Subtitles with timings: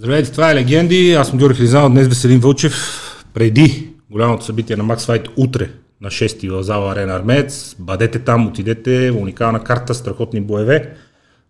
[0.00, 1.12] Здравейте, това е Легенди.
[1.12, 2.74] Аз съм Георги Хризанов, днес Веселин Вълчев.
[3.34, 5.70] Преди голямото събитие на Макс Файт утре
[6.00, 7.76] на 6 в зала Арена Армеец.
[7.78, 10.90] Бъдете там, отидете, уникална карта, страхотни боеве.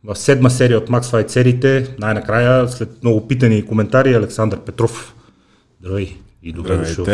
[0.05, 5.15] В седма серия от Макс Файт сериите, най-накрая, след много питани и коментари, Александър Петров.
[5.81, 7.07] Здравей и добре дошъл.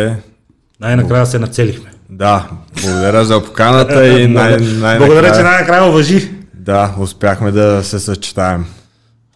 [0.81, 1.91] Най-накрая се нацелихме.
[2.11, 2.51] Да,
[2.83, 6.31] благодаря за поканата и най- най- Благодаря, че най-накрая уважи.
[6.55, 8.65] Да, успяхме да се съчетаем.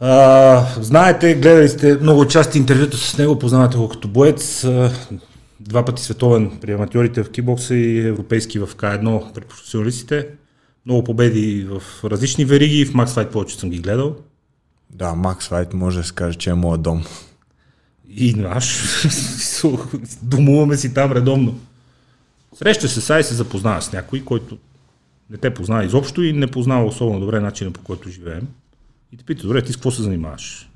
[0.01, 4.67] А, знаете, гледали сте много части интервюто с него, познавате го като боец.
[5.61, 10.29] Два пъти световен при аматьорите в кикбокса и европейски в К1 при професионалистите.
[10.87, 14.17] Много победи в различни вериги, в Max Fight повече съм ги гледал.
[14.91, 17.05] Да, Макс Файт може да се каже, че е моят дом.
[18.09, 18.83] И наш.
[20.23, 21.59] Домуваме си там редовно.
[22.55, 24.59] Среща се сега и се запознава с някой, който
[25.31, 28.49] не те познава изобщо и не познава особено добре начина по който живеем.
[29.13, 30.71] И те пита, добре, ти с какво се занимаваш?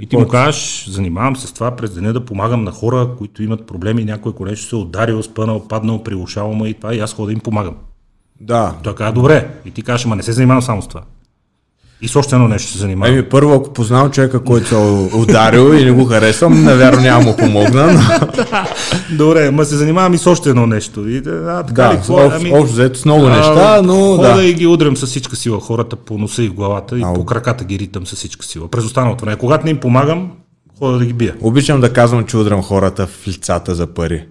[0.00, 3.42] И ти му кажеш, занимавам се с това през деня да помагам на хора, които
[3.42, 7.14] имат проблеми, някой нещо се е ударил, спънал, паднал, прилушавал ме и това, и аз
[7.14, 7.76] ходя да им помагам.
[8.40, 8.78] Да.
[8.82, 9.54] Той казва, добре.
[9.64, 11.02] И ти кажеш, ама не се занимавам само с това.
[12.02, 13.14] И с още едно нещо се занимавам.
[13.14, 14.78] Еми, първо, ако познавам човека, който се е
[15.16, 17.92] ударил и не го харесвам, навярно няма му помогна.
[17.92, 18.28] Но...
[19.16, 21.08] Добре, ама се занимавам и с още едно нещо.
[21.08, 22.20] И, а, така ли, Да, какво?
[22.20, 22.24] е?
[22.24, 24.44] общо общо взето с много неща, но хода да.
[24.44, 27.14] и ги удрям с всичка сила хората по носа и в главата и Ау.
[27.14, 28.68] по краката ги ритам с всичка сила.
[28.68, 29.36] През останалото време.
[29.36, 30.30] Когато не им помагам,
[30.78, 31.34] хода да ги бия.
[31.40, 34.24] Обичам да казвам, че удрям хората в лицата за пари.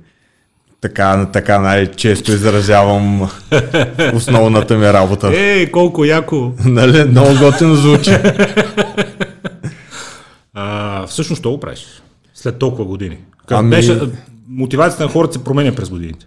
[0.82, 3.30] Така, така най-често изразявам
[4.14, 5.32] основната ми работа.
[5.36, 6.52] Ей, колко яко!
[6.66, 7.04] Нали?
[7.04, 8.18] Много готино звучи.
[10.54, 11.86] А, всъщност, то го правиш.
[12.34, 13.18] След толкова години.
[13.46, 14.00] Как Ами- беше,
[14.50, 16.26] мотивацията на хората се променя през годините.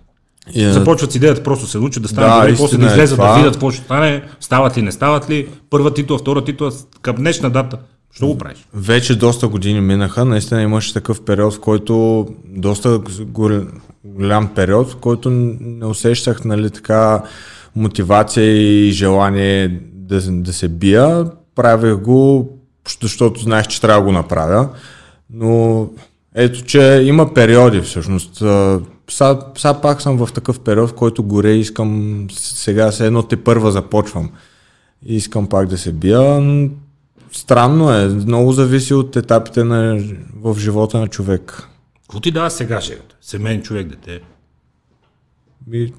[0.55, 2.89] И, а, Започват с идеята просто се научат да станат Да, добри, после да е
[2.89, 3.37] излезат да това.
[3.37, 6.71] видят какво ще стане, стават ли, не стават ли, първа титла, втора титла,
[7.03, 7.79] към днешна дата.
[8.13, 8.67] Що го правиш?
[8.75, 10.25] Вече доста години минаха.
[10.25, 13.67] Наистина имаше такъв период, в който доста гол-
[14.05, 17.23] голям период, в който не усещах нали, така
[17.77, 21.31] мотивация и желание да, да се бия.
[21.55, 22.49] Правех го,
[23.03, 24.69] защото знаех, че трябва да го направя.
[25.31, 25.89] Но
[26.35, 28.37] ето, че има периоди всъщност.
[29.11, 33.37] Сега, сега пак съм в такъв период, в който горе искам, сега се едно те
[33.37, 34.31] първа започвам.
[35.07, 36.41] Искам пак да се бия.
[37.33, 40.05] Странно е, много зависи от етапите на,
[40.43, 41.69] в живота на човек.
[42.03, 43.17] Какво ти дава сега жегата?
[43.21, 44.21] Семейен човек, дете.
[45.73, 45.93] И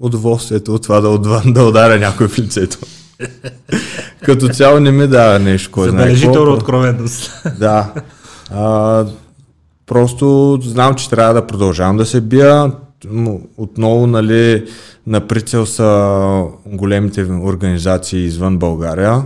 [0.00, 2.78] удоволствието от това да, отва- да ударя някой в лицето.
[4.24, 7.32] Като цяло не ми дава нещо, кой знае Забележителна откровенност.
[7.58, 7.94] Да.
[8.50, 9.06] А,
[9.86, 12.72] просто знам, че трябва да продължавам да се бия.
[13.56, 14.68] Отново, нали,
[15.06, 19.22] на прицел са големите организации извън България.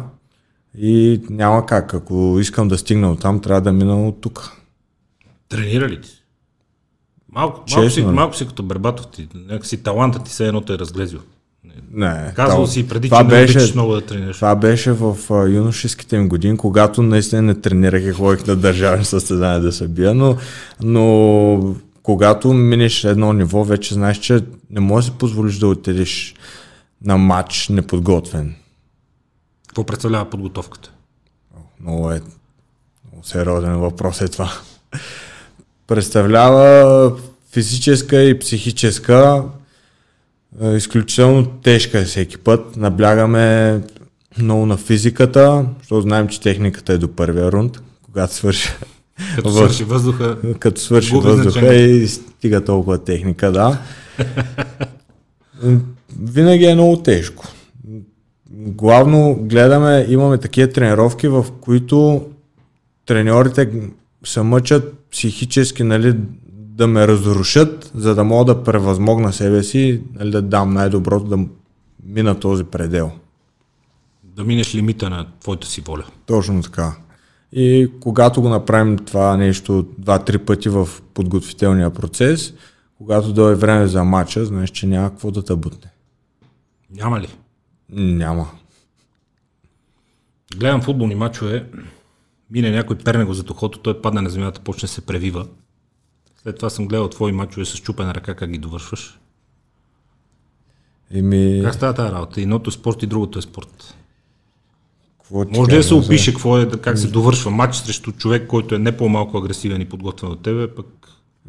[0.79, 1.95] И няма как.
[1.95, 4.53] Ако искам да стигна от там, трябва да мина от тук.
[5.49, 6.11] Тренира ли ти?
[7.33, 8.05] Малко, малко, Честно си, ли?
[8.07, 9.29] малко си като Бербатов ти.
[9.35, 11.21] Някакси талантът ти се едно те е разглезил.
[11.91, 12.33] Не.
[12.37, 14.37] Казвал това- си преди, това че не беше, обичаш много да тренираш.
[14.37, 19.05] Това беше в а, юношеските ми години, когато наистина не тренирах и ходих на държавни
[19.05, 20.37] състезания да се бия, но,
[20.83, 26.35] но когато минеш едно ниво, вече знаеш, че не можеш да си позволиш да отидеш
[27.05, 28.55] на матч неподготвен.
[29.75, 30.91] Какво представлява подготовката?
[31.81, 32.21] Много е
[33.05, 34.53] много сериозен въпрос е това.
[35.87, 37.13] Представлява
[37.53, 39.43] физическа и психическа
[40.63, 42.77] е, изключително тежка е всеки път.
[42.77, 43.81] Наблягаме
[44.39, 48.69] много на физиката, защото знаем, че техниката е до първия рунд, когато свърши,
[49.37, 51.75] Като В- свърши въздуха, като свърши въздуха значение.
[51.87, 53.79] и стига толкова техника, да.
[56.21, 57.47] Винаги е много тежко.
[58.51, 62.29] Главно гледаме, имаме такива тренировки, в които
[63.07, 63.91] треньорите
[64.25, 66.15] се мъчат психически нали,
[66.53, 71.39] да ме разрушат, за да мога да превъзмогна себе си, нали, да дам най-доброто, да
[72.07, 73.11] мина този предел.
[74.23, 76.05] да минеш лимита на твоята си воля.
[76.27, 76.97] Точно така.
[77.53, 82.55] И когато го направим това нещо два-три пъти в подготвителния процес,
[82.99, 85.91] когато дойде време за матча, знаеш, че няма какво да те бутне.
[86.91, 87.29] Няма ли?
[87.95, 88.51] Няма.
[90.57, 91.67] Гледам футболни мачове,
[92.51, 95.47] мине някой перне го за тухото, той падне на земята, почне се превива.
[96.43, 99.19] След това съм гледал твои мачове с чупена ръка, как ги довършваш.
[101.11, 102.41] Еми, Как става тази работа?
[102.41, 103.95] Едното е спорт и другото е спорт.
[105.19, 108.75] какво Може ли да се опише какво е, как се довършва матч срещу човек, който
[108.75, 110.87] е не по-малко агресивен и подготвен от тебе, пък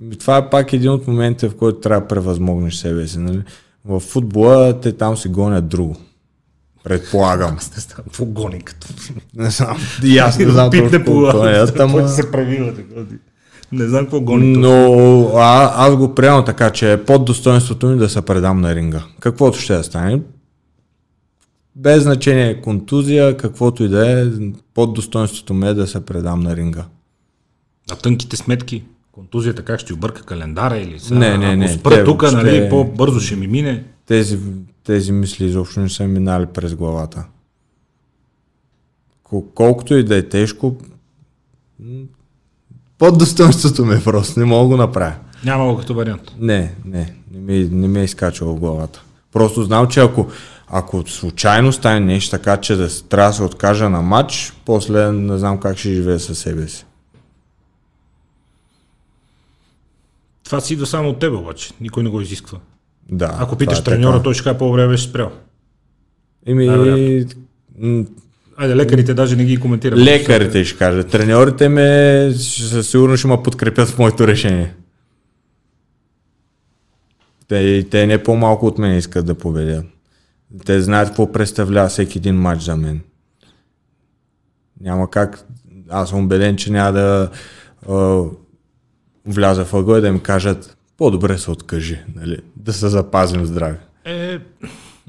[0.01, 3.19] Ами, Това е пак един от моментите, в който трябва да превъзмогнеш себе си.
[3.19, 3.43] Нали?
[3.85, 5.97] В футбола те там си гонят друго.
[6.85, 7.51] Предполагам.
[7.51, 8.87] Не знам какво гони като.
[9.35, 9.77] Не знам.
[10.03, 13.01] И аз не знам точно по колко е, ама- се правила така.
[13.71, 14.57] Не знам какво гони.
[14.57, 14.69] Но...
[14.95, 18.75] Но а, аз го приемам така, че е под достоинството ми да се предам на
[18.75, 19.03] ринга.
[19.19, 20.21] Каквото ще да стане.
[21.75, 24.25] Без значение контузия, каквото и да е,
[24.73, 26.85] под достоинството ми е да се предам на ринга.
[27.91, 28.83] А тънките сметки?
[29.11, 31.19] Контузията как ще обърка календара или сега?
[31.19, 33.83] Не, не, Ако не, спра те тук, въобще- нали, по-бързо ще ми мине.
[34.05, 34.39] Тези,
[34.83, 37.25] тези мисли изобщо не са минали през главата.
[39.23, 40.75] Кол- Колкото и да е тежко,
[42.97, 45.15] под достоинството ми е просто, не мога да го направя.
[45.45, 46.21] Няма го като вариант.
[46.39, 49.03] Не, не, не ми, не ми е изкачало в главата.
[49.31, 50.27] Просто знам, че ако,
[50.67, 55.37] ако случайно стане нещо така, че да трябва да се откажа на матч, после не
[55.37, 56.85] знам как ще живея със себе си.
[60.43, 61.71] Това си идва само от тебе обаче.
[61.81, 62.59] Никой не го изисква.
[63.11, 64.23] Да, Ако питаш е треньора, така.
[64.23, 65.31] той ще каже по-време беше спрял.
[66.45, 66.67] Еми,
[68.57, 69.99] Айде, лекарите даже не ги коментират.
[69.99, 71.09] лекарите ще кажат.
[71.09, 74.75] Треньорите ме със сигурно ще ме подкрепят в моето решение.
[77.47, 79.85] Те, те не по-малко от мен искат да победят.
[80.65, 83.01] Те знаят какво представлява всеки един матч за мен.
[84.81, 85.45] Няма как.
[85.89, 87.29] Аз съм убеден, че няма да
[87.89, 88.21] а,
[89.25, 92.37] вляза в ъгъл да им кажат по-добре се откажи, нали?
[92.55, 93.77] да се запазим здрави.
[94.05, 94.39] Е,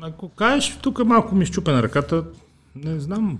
[0.02, 2.24] ако кажеш, тук малко ми щупе на ръката,
[2.84, 3.38] не знам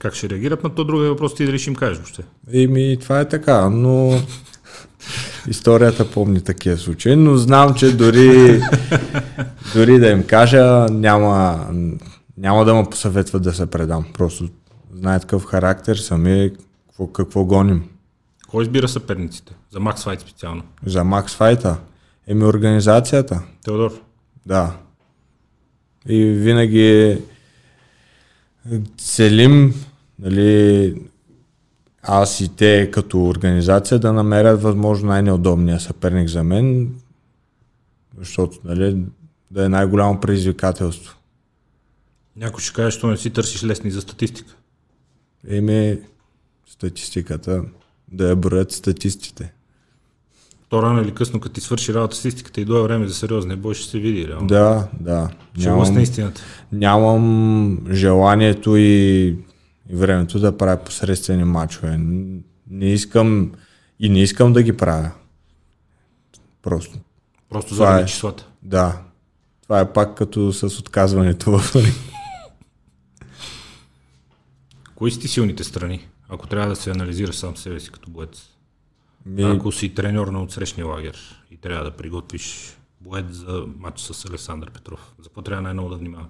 [0.00, 2.22] как ще реагират, но то друга въпрос ти дали ще им кажеш въобще.
[2.52, 4.20] Еми, това е така, но
[5.48, 8.60] историята помни такива случаи, но знам, че дори,
[9.74, 11.66] дори да им кажа, няма,
[12.38, 14.04] няма да ме посъветват да се предам.
[14.14, 14.48] Просто
[14.94, 16.52] знаят какъв характер съм и
[16.88, 17.84] какво, какво гоним.
[18.50, 19.54] Кой избира съперниците?
[19.70, 20.62] За Макс Файт специално.
[20.86, 21.80] За Макс Файта,
[22.26, 24.02] еми организацията, Теодор.
[24.46, 24.76] да.
[26.08, 27.18] И винаги
[28.98, 29.74] целим,
[30.18, 30.94] нали,
[32.02, 36.94] аз и те като организация да намерят възможно най-неудобния съперник за мен,
[38.18, 39.04] защото нали,
[39.50, 41.16] да е най-голямо предизвикателство.
[42.36, 44.56] Някой ще каже, що не си търсиш лесни за статистика.
[45.48, 45.98] Еми,
[46.66, 47.62] статистиката,
[48.12, 49.52] да я броят статистите.
[50.68, 53.74] То рано или късно, като ти свърши работа статистиката и дойде време за сериозен бой,
[53.74, 54.46] ще се види реално.
[54.46, 55.30] Да, да.
[55.58, 55.94] Ще Нямам...
[55.94, 56.42] на истината.
[56.72, 59.26] нямам желанието и,
[59.90, 61.96] и времето да правя посредствени матчове.
[62.70, 63.52] Не искам
[64.00, 65.10] и не искам да ги правя.
[66.62, 66.98] Просто.
[67.48, 68.06] Просто заради е.
[68.06, 68.48] числата.
[68.62, 69.00] Да.
[69.62, 71.74] Това е пак като с отказването в.
[74.94, 78.48] Кои са ти силните страни, ако трябва да се анализираш сам себе си като боец?
[79.26, 84.24] Ми, Ако си треньор на отсрещния лагер и трябва да приготвиш боец за матч с
[84.24, 86.26] Александър Петров, за какво трябва най-много да внимава?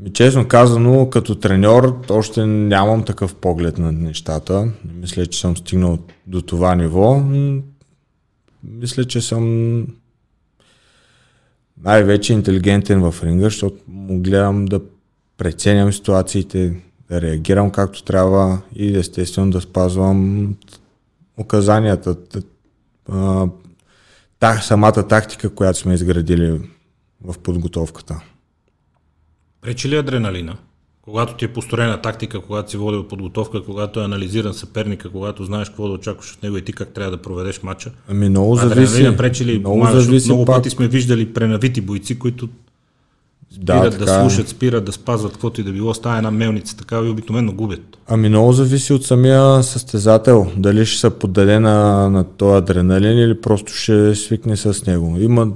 [0.00, 4.72] ми, честно казано, като треньор, още нямам такъв поглед на нещата.
[4.84, 7.22] Не мисля, че съм стигнал до това ниво.
[8.64, 9.86] Мисля, че съм
[11.82, 14.80] най-вече интелигентен в ринга, защото му гледам да
[15.36, 20.54] преценям ситуациите, да реагирам както трябва и естествено да спазвам
[21.36, 22.16] указанията,
[24.38, 26.60] та, самата тактика, която сме изградили
[27.24, 28.20] в подготовката.
[29.60, 30.56] Пречи ли адреналина?
[31.02, 35.68] Когато ти е построена тактика, когато си водил подготовка, когато е анализиран съперника, когато знаеш
[35.68, 37.92] какво да очакваш от него и ти как трябва да проведеш матча.
[38.08, 38.94] Ами много зависи.
[38.94, 39.58] Адреналина пречи ли?
[39.58, 40.56] Много зависи много пак.
[40.56, 42.48] пъти сме виждали пренавити бойци, които
[43.56, 44.20] спират да, така е.
[44.20, 47.98] слушат, спират да спазват каквото и да било, става една мелница такава и обикновено губят.
[48.08, 50.46] Ами много зависи от самия състезател.
[50.56, 55.16] Дали ще се поддаде на, на този адреналин или просто ще свикне с него.
[55.20, 55.48] Има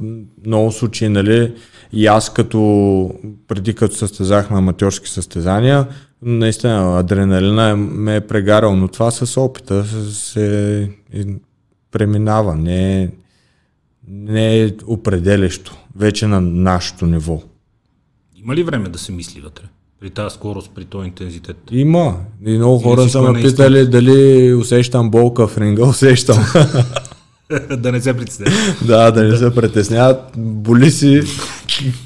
[0.47, 1.53] много случаи, нали,
[1.93, 3.15] и аз като
[3.49, 5.87] преди като състезах на аматьорски състезания,
[6.23, 10.91] наистина адреналина е, ме е прегарал, но това с опита се,
[11.91, 12.55] преминава.
[12.55, 13.09] Не е,
[14.09, 17.43] не е определящо вече на нашето ниво.
[18.45, 19.65] Има ли време да се мисли вътре?
[20.01, 21.57] При тази скорост, при този интензитет?
[21.71, 22.17] Има.
[22.47, 25.83] И много Или хора са ме питали дали усещам болка в ринга.
[25.89, 26.45] Усещам.
[27.79, 28.55] да не се притесняваш.
[28.87, 30.21] да, да не се притесняват.
[30.37, 31.23] Боли си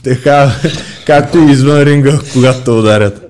[0.02, 0.52] така,
[1.06, 3.22] както и извън ринга, когато те ударят.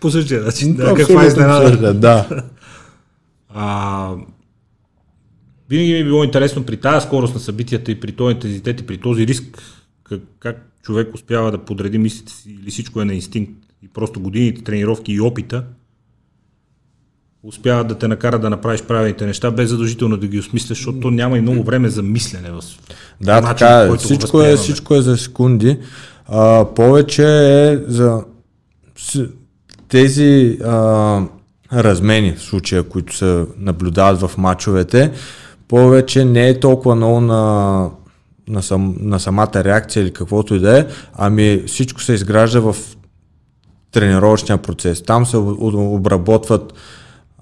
[0.00, 0.74] По същия начин.
[0.74, 1.94] Да, каква е изненада?
[1.94, 2.26] Да.
[3.54, 4.10] А,
[5.70, 8.86] винаги ми е било интересно при тази скорост на събитията и при този интензитет и
[8.86, 9.62] при този риск,
[10.04, 14.20] как, как човек успява да подреди мислите си или всичко е на инстинкт и просто
[14.20, 15.64] годините тренировки и опита
[17.42, 21.10] успяват да те накарат да направиш правилните неща, без задължително да ги осмисляш, защото то
[21.10, 22.50] няма и много време за мислене.
[22.50, 22.62] В
[23.20, 23.88] Да, начина, така е.
[23.88, 25.78] който Всичко е, всичко е за секунди.
[26.26, 27.24] А, повече
[27.72, 28.24] е за
[29.88, 31.22] тези а,
[31.72, 35.12] размени в случая, които се наблюдават в матчовете,
[35.68, 37.90] повече не е толкова много на,
[38.52, 42.76] на, сам, на самата реакция или каквото и да е, ами всичко се изгражда в
[43.92, 45.02] тренировъчния процес.
[45.02, 46.72] Там се обработват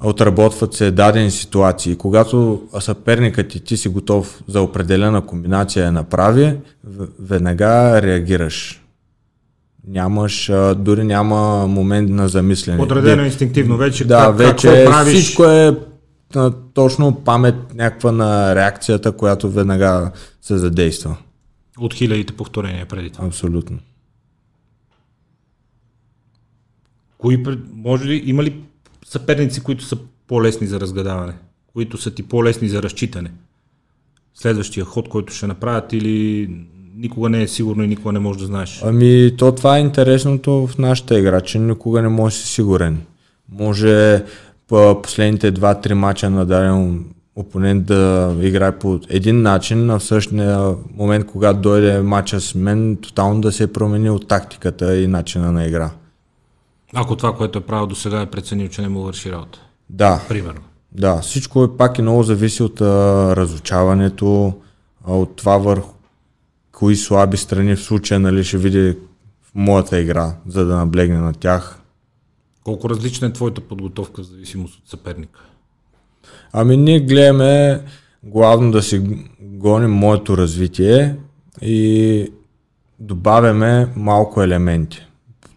[0.05, 1.97] отработват се дадени ситуации.
[1.97, 6.57] Когато съперникът и ти си готов за определена комбинация я направи,
[7.21, 8.83] веднага реагираш.
[9.88, 12.79] Нямаш, дори няма момент на замислене.
[12.79, 14.05] Подредено инстинктивно вече.
[14.05, 15.14] Да, как, вече какво правиш?
[15.14, 15.76] всичко е
[16.75, 20.10] точно памет някаква на реакцията, която веднага
[20.42, 21.16] се задейства.
[21.78, 23.26] От хилядите повторения преди това.
[23.26, 23.78] Абсолютно.
[27.18, 27.44] Кои,
[27.75, 28.62] може ли, има ли
[29.04, 31.34] съперници, които са по-лесни за разгадаване,
[31.72, 33.32] които са ти по-лесни за разчитане?
[34.34, 36.49] Следващия ход, който ще направят или
[36.94, 38.80] никога не е сигурно и никога не можеш да знаеш?
[38.84, 43.00] Ами, то това е интересното в нашата игра, че никога не можеш да си сигурен.
[43.49, 44.25] Може
[45.02, 47.04] последните 2-3 мача на даден
[47.36, 52.96] опонент да играе по един начин, а в същия момент, когато дойде мача с мен,
[52.96, 55.90] тотално да се е променил тактиката и начина на игра.
[56.94, 59.60] Ако това, което е правил до сега е преценил, че не му върши работа.
[59.90, 60.20] Да.
[60.28, 60.60] Примерно.
[60.92, 62.86] Да, всичко е пак и много зависи от а,
[63.36, 64.54] разучаването,
[65.06, 65.94] а, от това върху
[66.72, 68.96] кои слаби страни в случая нали, ще види
[69.42, 71.80] в моята игра, за да наблегне на тях.
[72.64, 75.40] Колко различна е твоята подготовка в зависимост от съперника?
[76.52, 77.85] Ами ние гледаме
[78.23, 79.02] главно да си
[79.40, 81.17] гоним моето развитие
[81.62, 82.33] и
[82.99, 85.07] добавяме малко елементи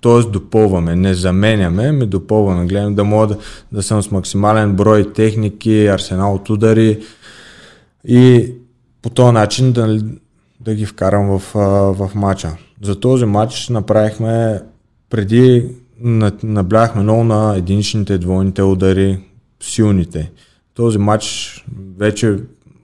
[0.03, 0.29] т.е.
[0.29, 3.37] допълваме, не заменяме, ми допълваме, гледам да мога да,
[3.71, 7.03] да съм с максимален брой техники, арсенал от удари
[8.07, 8.53] и
[9.01, 9.99] по този начин да,
[10.59, 11.53] да ги вкарам в,
[11.93, 12.57] в матча.
[12.81, 14.61] За този матч направихме
[15.09, 15.69] преди
[16.43, 19.19] набляхме много на единичните, двойните удари,
[19.61, 20.31] силните.
[20.73, 21.65] Този матч
[21.97, 22.37] вече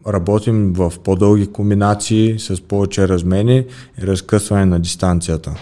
[0.08, 3.66] работим в по-дълги комбинации с повече размени
[4.04, 5.56] и разкъсване на дистанцията.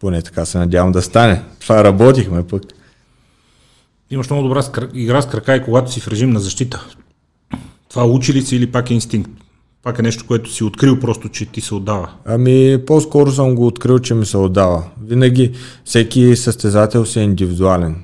[0.00, 1.42] Поне така се надявам да стане.
[1.60, 2.62] Това работихме пък.
[4.10, 4.62] Имаш много добра
[4.94, 6.86] игра с крака и когато си в режим на защита.
[7.88, 9.41] Това учи ли си или пак е инстинкт?
[9.82, 12.10] Пак е нещо, което си открил просто, че ти се отдава.
[12.24, 14.84] Ами, по-скоро съм го открил, че ми се отдава.
[15.04, 15.52] Винаги
[15.84, 17.96] всеки състезател си е индивидуален.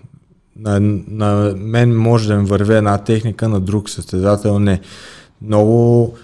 [0.57, 4.81] На, на мен може да ми върви една техника, на друг състезател не.
[5.43, 6.15] Много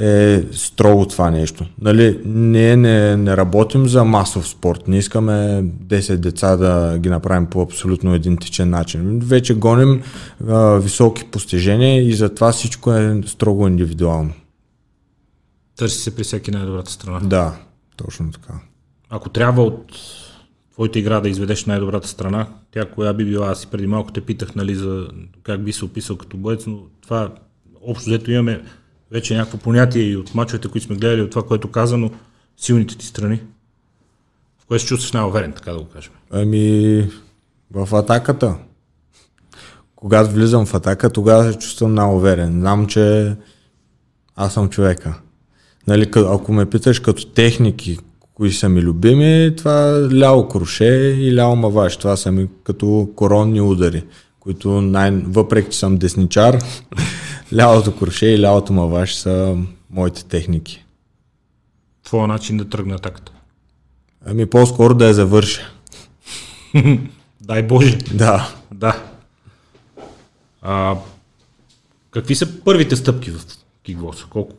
[0.00, 1.66] е строго това нещо.
[1.80, 7.46] Нали, ние не, не работим за масов спорт, не искаме 10 деца да ги направим
[7.46, 9.20] по абсолютно идентичен начин.
[9.22, 10.02] Вече гоним
[10.48, 14.30] а, високи постижения и затова всичко е строго индивидуално.
[15.80, 17.20] Търси се при всеки най-добрата страна.
[17.20, 17.58] Да,
[17.96, 18.54] точно така.
[19.08, 19.92] Ако трябва от
[20.72, 23.48] твоята игра да изведеш най-добрата страна, тя коя би била?
[23.50, 25.08] Аз и преди малко те питах нали, за
[25.42, 27.32] как би се описал като боец, но това
[27.82, 28.62] общо взето имаме
[29.10, 32.10] вече някакво понятие и от мачовете, които сме гледали, от това, което казано,
[32.56, 33.40] силните ти страни?
[34.58, 36.12] В кое се чувстваш най-уверен, така да го кажем?
[36.30, 37.08] Ами,
[37.70, 38.58] в атаката.
[39.96, 42.60] Когато влизам в атака, тогава се чувствам най-уверен.
[42.60, 43.36] Знам, че
[44.36, 45.20] аз съм човека.
[45.86, 47.98] Нали, ако ме питаш като техники,
[48.34, 50.84] кои са ми любими, това ляво круше
[51.18, 51.96] и ляво маваш.
[51.96, 54.04] Това са ми като коронни удари,
[54.40, 56.58] които най- въпреки че съм десничар,
[57.54, 59.56] лявото круше и лявото маваш са
[59.90, 60.84] моите техники.
[62.04, 63.32] Твоя начин да тръгне атаката?
[64.26, 65.72] Ами по-скоро да я завърша.
[67.40, 67.98] Дай Боже.
[68.14, 68.54] Да.
[68.74, 69.02] Да.
[70.62, 70.96] А,
[72.10, 73.40] какви са първите стъпки в
[73.82, 74.26] кикбокса?
[74.30, 74.54] Колко,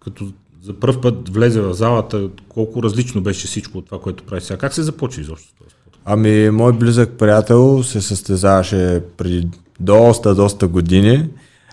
[0.00, 0.32] като
[0.66, 4.58] за първ път влезе в залата, колко различно беше всичко от това, което прави сега?
[4.58, 5.98] Как се започва изобщо този спорт?
[6.04, 9.48] Ами, мой близък приятел се състезаваше преди
[9.80, 11.28] доста, доста години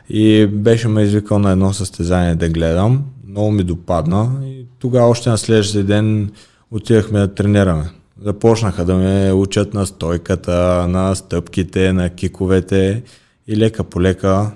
[0.10, 3.04] и беше ме извикал на едно състезание да гледам.
[3.28, 6.32] Много ми допадна и тогава още на следващия ден
[6.72, 7.90] отивахме да тренираме.
[8.22, 13.04] Започнаха да ме учат на стойката, на стъпките, на киковете
[13.48, 14.52] и лека по лека,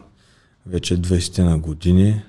[0.66, 2.22] вече 20 на години,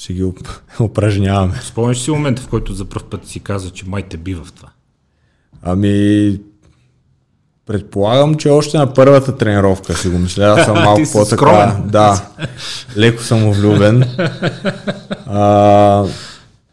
[0.00, 0.24] си ги
[0.80, 1.54] упражняваме.
[1.62, 4.52] Спомняш си момента, в който за първ път си каза, че май те бива в
[4.52, 4.68] това?
[5.62, 6.38] Ами,
[7.66, 10.44] Предполагам, че още на първата тренировка си го мисля.
[10.44, 11.76] Аз съм малко по-така.
[11.84, 12.28] Да,
[12.96, 14.04] леко съм влюбен.
[15.32, 16.04] А,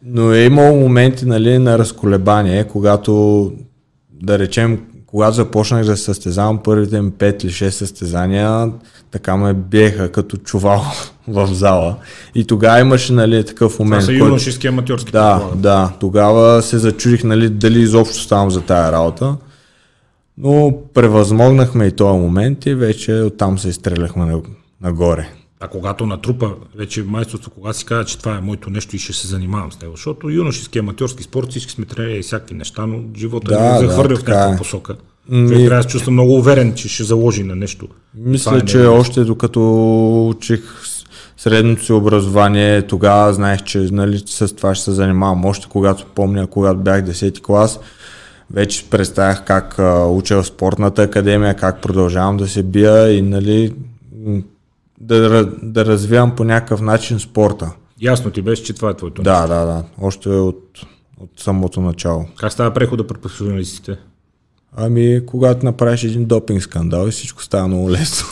[0.02, 3.52] но е имало моменти нали, на разколебание, когато
[4.22, 4.80] да речем
[5.10, 8.72] когато започнах да състезавам първите ми 5 или 6 състезания,
[9.10, 10.82] така ме биеха като чувал
[11.28, 11.96] в зала.
[12.34, 14.02] И тогава имаше нали, такъв момент.
[14.02, 15.12] Това са юношески аматьорски.
[15.12, 15.60] Да, предполагам.
[15.60, 15.92] да.
[16.00, 19.36] Тогава се зачудих нали, дали изобщо ставам за тая работа.
[20.38, 24.40] Но превъзмогнахме и този момент и вече оттам се изстреляхме на-
[24.82, 25.28] нагоре.
[25.60, 26.46] А когато натрупа
[26.76, 29.80] вече майсторство, кога си казва, че това е моето нещо и ще се занимавам с
[29.80, 29.92] него.
[29.92, 33.86] Защото юношески аматьорски спорт, всички сме тренирали всякакви неща, но живота Да, да, е да,
[33.86, 34.58] захвърля в така някаква е.
[34.58, 34.96] посока.
[35.28, 37.88] Ми- Човек трябва да се чувства много уверен, че ще заложи на нещо.
[38.16, 38.98] Мисля, Това е че негово.
[38.98, 39.60] още докато
[40.28, 40.60] учих
[41.36, 45.44] средното си образование, тогава знаех, че нали, с това ще се занимавам.
[45.44, 47.80] Още когато помня, когато бях 10 клас,
[48.50, 53.72] вече представях как а, уча в спортната академия, как продължавам да се бия и нали,
[55.00, 57.70] да, да развивам по някакъв начин спорта.
[58.00, 59.22] Ясно ти беше, че това е твоето.
[59.22, 59.84] Да, да, да.
[60.00, 60.80] Още от,
[61.20, 62.26] от самото начало.
[62.36, 63.96] Как става прехода при професионалистите?
[64.76, 68.28] Ами, когато направиш един допинг скандал и всичко става много лесно.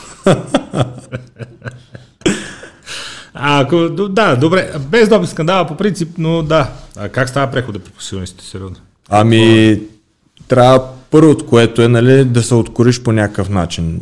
[3.38, 6.72] А, ако, да, добре, без добив скандала по принцип, но да.
[6.96, 8.76] А как става прехода при професионалистите, сериозно?
[9.08, 9.80] Ами,
[10.48, 14.00] трябва първото, което е, нали, да се откориш по някакъв начин.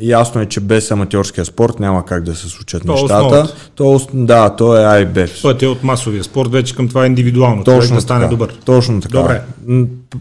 [0.00, 3.14] Ясно е, че без аматьорския спорт няма как да се случат То е нещата.
[3.24, 3.54] основата.
[3.74, 5.26] То, е да, то е А и Б.
[5.42, 7.64] Път е от масовия спорт вече към това индивидуално.
[7.64, 8.30] човек Точно да стане така.
[8.30, 8.54] добър.
[8.64, 9.18] Точно така.
[9.18, 9.42] Добре.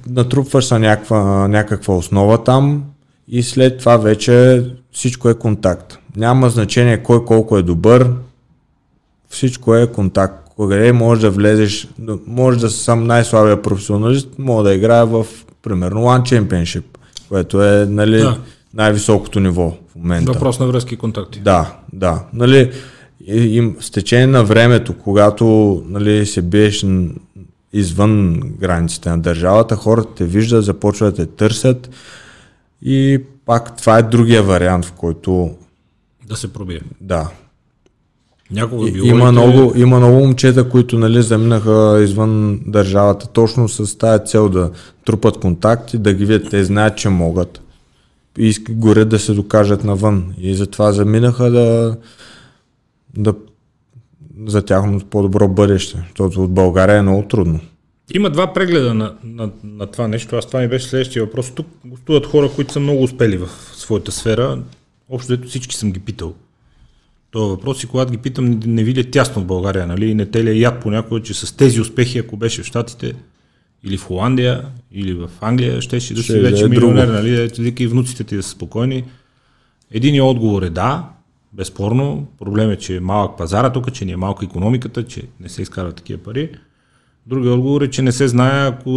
[0.10, 2.84] Натрупваш се някаква, някаква основа там
[3.28, 5.98] и след това вече всичко е контакт.
[6.16, 8.10] Няма значение кой колко е добър,
[9.30, 10.40] всичко е контакт.
[10.58, 11.88] Къде можеш да влезеш,
[12.28, 15.26] може да съм най-слабия професионалист, мога да играя в,
[15.64, 16.84] примерно, One Championship,
[17.30, 18.38] което е нали, Да.
[18.74, 20.32] Най-високото ниво в момента.
[20.34, 21.40] Въпрос на връзки и контакти.
[21.40, 22.24] Да, да.
[22.34, 22.72] Нали,
[23.28, 25.46] им, с течение на времето, когато
[25.88, 26.86] нали, се биеш
[27.74, 31.90] извън границите на държавата, хората те виждат, започват да те търсят
[32.82, 35.52] и пак това е другия вариант, в който
[36.28, 36.82] Да се пробие.
[37.02, 37.30] да.
[38.52, 43.70] Някога било има, и те- много, има много момчета, които нали, заминаха извън държавата точно
[43.70, 44.72] с тази цел да
[45.06, 47.62] трупат контакти, да ги видят, те знаят, че могат.
[48.38, 50.34] И горе да се докажат навън.
[50.38, 51.98] И затова заминаха да,
[53.18, 53.34] да
[54.46, 56.04] за тяхното по-добро бъдеще.
[56.08, 57.60] Защото от България е много трудно.
[58.14, 60.36] Има два прегледа на, на, на това нещо.
[60.36, 61.52] Аз това ми беше следващия въпрос.
[61.52, 64.60] Тук гостуват хора, които са много успели в своята сфера.
[65.10, 66.34] Общо дето всички съм ги питал.
[67.32, 70.10] Това въпрос и когато ги питам, не, не видя тясно в България, нали?
[70.10, 73.14] И Не те ли е яд понякога, че с тези успехи, ако беше в Штатите,
[73.84, 77.42] или в Холандия, или в Англия, ще си да си да вече е милионер, нали?
[77.42, 79.04] Ето, и внуците ти да са спокойни.
[79.92, 81.10] Единият отговор е да,
[81.54, 82.28] безспорно.
[82.40, 85.62] Проблем е, че е малък пазара тук, че ни е малка економиката, че не се
[85.62, 86.50] изкарват такива пари.
[87.28, 88.90] Другия отговор е, че не се знае, ако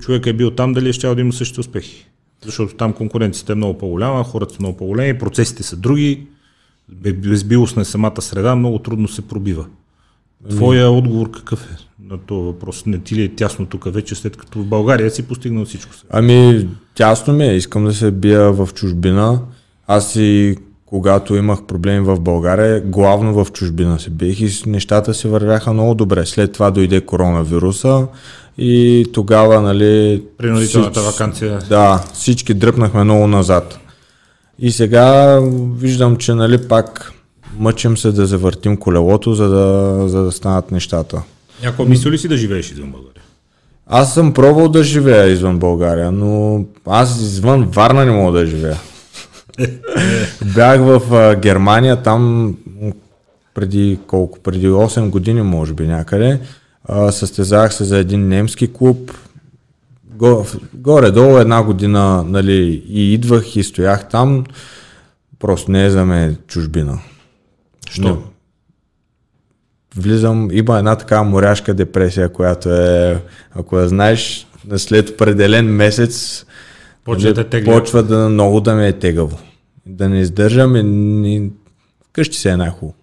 [0.00, 2.06] човек е бил там, дали е щял да има същите успехи.
[2.44, 6.26] Защото там конкуренцията е много по-голяма, хората са много по-големи, процесите са други,
[6.88, 9.66] бе- безбилостна е самата среда, много трудно се пробива.
[10.50, 12.86] Твоя отговор какъв е на този въпрос?
[12.86, 16.08] Не ти ли е тясно тук вече, след като в България си постигнал всичко сега?
[16.10, 17.54] Ами, тясно ми е.
[17.56, 19.40] Искам да се бия в чужбина.
[19.86, 25.28] Аз и когато имах проблеми в България, главно в чужбина се биех и нещата се
[25.28, 26.26] вървяха много добре.
[26.26, 28.06] След това дойде коронавируса
[28.58, 30.22] и тогава, нали...
[30.38, 31.58] Принудителната всички- вакансия.
[31.68, 33.78] Да, всички дръпнахме много назад.
[34.58, 35.38] И сега
[35.76, 37.12] виждам, че нали пак
[37.58, 41.22] мъчим се да завъртим колелото, за да, за да станат нещата.
[41.62, 43.22] Някой мисли ли си да живееш извън България?
[43.86, 48.78] Аз съм пробвал да живея извън България, но аз извън Варна не мога да живея.
[50.54, 52.54] Бях в а, Германия, там
[53.54, 56.40] преди колко, преди 8 години може би някъде.
[56.84, 59.12] А, състезах се за един немски клуб.
[60.04, 64.44] Го, горе-долу една година нали, и идвах и стоях там.
[65.38, 66.98] Просто не е за мен чужбина.
[67.90, 68.22] Що?
[69.96, 73.22] Влизам, има една такава моряшка депресия, която е,
[73.54, 76.44] ако я знаеш, след определен месец
[77.04, 77.70] Почва да те тегли.
[77.70, 79.38] почва да много да ме е тегаво.
[79.86, 81.50] Да не издържам и, и
[82.08, 82.94] вкъщи се е най-хубаво.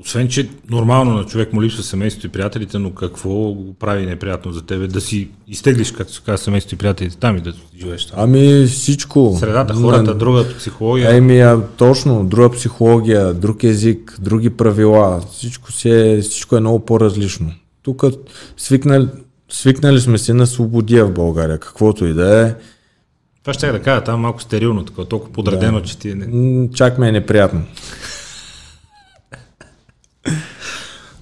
[0.00, 4.52] Освен, че нормално на човек му липсва семейството и приятелите, но какво го прави неприятно
[4.52, 4.86] за тебе?
[4.86, 8.18] Да си изтеглиш, както се казва, семейството и приятелите там и да живееш там.
[8.20, 9.36] Ами всичко.
[9.40, 11.16] Средата, хората, На- друга психология.
[11.16, 16.80] Еми, а, точно, друга психология, друг език, други правила, всичко, си е, всичко е много
[16.80, 17.52] по-различно.
[17.82, 18.04] Тук
[18.56, 19.08] свикнали,
[19.48, 22.54] свикнали сме си на свободия в България, каквото и да е.
[23.42, 26.14] Това ще да кажа, там малко стерилно, такова, толкова подредено, че ти е...
[26.14, 27.62] не- Чак ме е неприятно.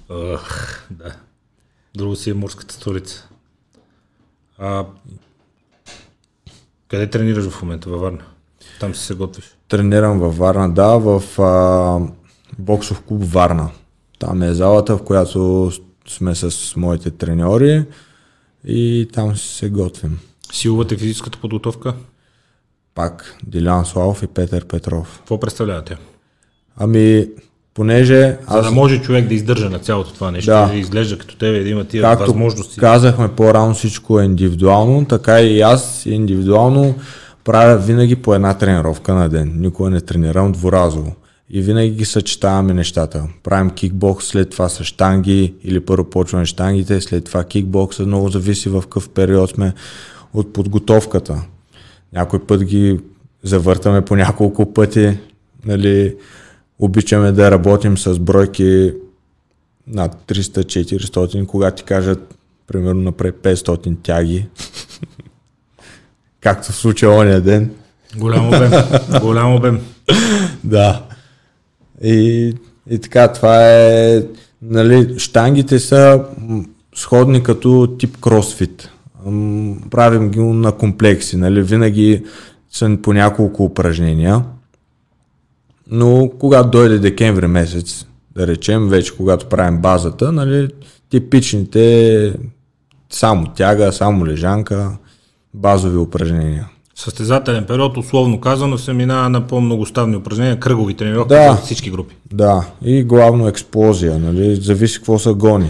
[0.09, 1.15] Ах, да.
[1.95, 3.29] Друго си е морската столица.
[4.57, 4.85] А,
[6.87, 7.89] Къде тренираш в момента?
[7.89, 8.23] Във Варна?
[8.79, 9.55] Там си се готвиш.
[9.67, 11.99] Тренирам във Варна, да, в а,
[12.59, 13.71] боксов клуб Варна.
[14.19, 15.71] Там е залата, в която
[16.07, 17.85] сме с моите треньори
[18.65, 20.19] и там се готвим.
[20.51, 21.93] Силовата физическата подготовка?
[22.95, 25.17] Пак Дилян Славов и Петър Петров.
[25.17, 25.97] Какво представлявате?
[26.77, 27.27] Ами,
[27.75, 30.67] понеже За да може човек да издържа на цялото това нещо, Да.
[30.67, 32.79] да изглежда като тебе, да има тия Както възможности.
[32.79, 36.95] казахме по-рано всичко е индивидуално, така и аз индивидуално
[37.43, 39.53] правя винаги по една тренировка на ден.
[39.55, 41.15] Никога не тренирам дворазово.
[41.49, 43.27] И винаги ги съчетаваме нещата.
[43.43, 48.05] Правим кикбокс, след това са штанги или първо почваме штангите, след това кикбокса.
[48.05, 49.73] Много зависи в какъв период сме
[50.33, 51.41] от подготовката.
[52.13, 52.99] Някой път ги
[53.43, 55.17] завъртаме по няколко пъти.
[55.65, 56.15] Нали,
[56.79, 58.93] обичаме да работим с бройки
[59.87, 64.45] над 300-400, когато ти кажат примерно напред 500 тяги,
[66.41, 67.71] както в случая ония ден.
[68.17, 68.71] Голям обем.
[69.21, 69.81] Голям обем.
[70.63, 71.03] Да.
[72.03, 72.53] И,
[72.89, 74.23] и така, това е,
[74.61, 76.25] нали, штангите са
[76.95, 78.89] сходни като тип кросфит.
[79.91, 82.23] Правим ги на комплекси, нали, винаги
[82.71, 84.43] са по няколко упражнения.
[85.91, 90.67] Но когато дойде декември месец, да речем, вече когато правим базата, нали,
[91.09, 92.33] типичните
[93.09, 94.97] само тяга, само лежанка,
[95.53, 96.69] базови упражнения.
[96.95, 101.51] Състезателен период, условно казано, се минава на по-многоставни упражнения, кръгови тренировки Да.
[101.51, 102.15] за всички групи.
[102.33, 104.55] Да, и главно експлозия, нали?
[104.55, 105.69] зависи какво са гони.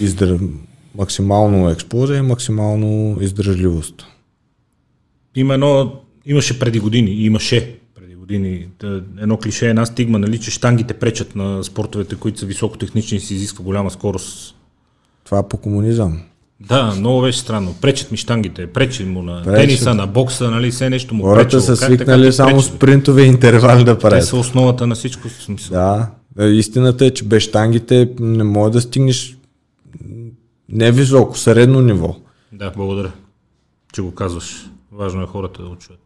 [0.00, 0.38] Издър...
[0.98, 4.06] Максимално експлозия и максимално издържливост.
[5.34, 5.92] Има едно,
[6.26, 7.78] имаше преди години, имаше
[8.26, 8.68] години
[9.18, 13.34] едно клише, една стигма, нали, че штангите пречат на спортовете, които са високотехнични и се
[13.34, 14.54] изисква голяма скорост.
[15.24, 16.20] Това по комунизъм.
[16.60, 17.74] Да, много беше странно.
[17.80, 19.56] Пречат ми штангите, пречи му на Пречат.
[19.56, 23.22] тениса, на бокса, нали, все нещо му Хората са така свикнали ти само пречат, спринтове
[23.22, 24.24] и интервали да Те правят.
[24.24, 25.28] са основата на всичко.
[25.30, 25.72] Смисъл.
[25.72, 29.36] Да, Е, истината е, че без штангите не може да стигнеш
[30.68, 32.16] не високо, средно ниво.
[32.52, 33.12] Да, благодаря,
[33.92, 34.70] че го казваш.
[34.92, 36.05] Важно е хората да чуят.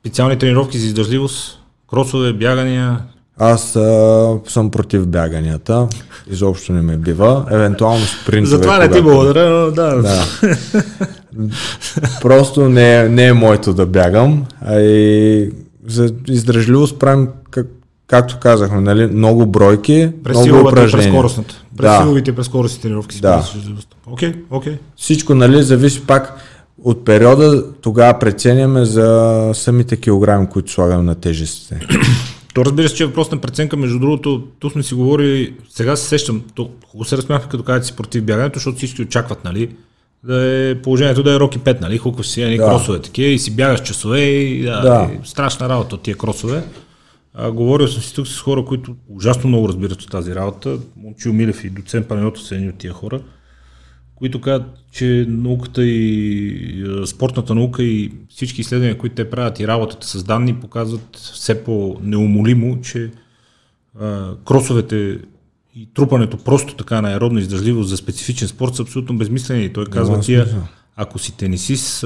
[0.00, 1.58] Специални тренировки за издържливост,
[1.90, 2.98] кросове, бягания.
[3.38, 5.88] Аз а, съм против бяганията.
[6.30, 7.44] Изобщо не ме бива.
[7.50, 8.56] Евентуално спринтове.
[8.56, 10.02] Затова не ти благодаря, но да.
[10.02, 10.24] Да.
[12.20, 14.44] Просто не, е- не е моето да бягам.
[14.60, 15.50] А и
[15.86, 17.66] за издръжливост правим, как,
[18.06, 21.12] както казахме, нали, много бройки, През много и през упражнения.
[21.12, 21.54] скоростната.
[21.76, 21.98] През Да.
[22.02, 23.44] силовите през скоростните тренировки си Да.
[24.06, 24.78] Окей, окей.
[24.96, 26.34] Всичко нали, зависи пак
[26.84, 31.80] от периода, тогава преценяме за самите килограми, които слагаме на тежестите.
[32.54, 33.76] То разбира се, че е въпрос на преценка.
[33.76, 37.86] Между другото, тук сме си говорили, сега се сещам, то, хубаво се разсмяхме като казвате
[37.86, 39.70] си против бягането, защото всички очакват, нали,
[40.24, 42.64] да е положението да е роки 5, нали, хукваш си едни Да.
[42.64, 45.10] кросове такива и си бягаш часове и да, Да.
[45.14, 46.62] И страшна работа от тия кросове.
[47.34, 50.78] А, говорил съм си тук с хора, които ужасно много разбират от тази работа.
[50.96, 53.20] Момчил Милев и доцент Панайотов са едни от тия хора,
[54.18, 60.06] които казват, че науката и спортната наука и всички изследвания, които те правят и работата
[60.06, 63.10] с данни, показват все по-неумолимо, че
[64.00, 65.18] а, кросовете
[65.76, 69.72] и трупането просто така на аеробна издържливост за специфичен спорт са абсолютно безмислени.
[69.72, 70.62] Той казва тия, смисъл.
[70.96, 72.04] ако си тенисист,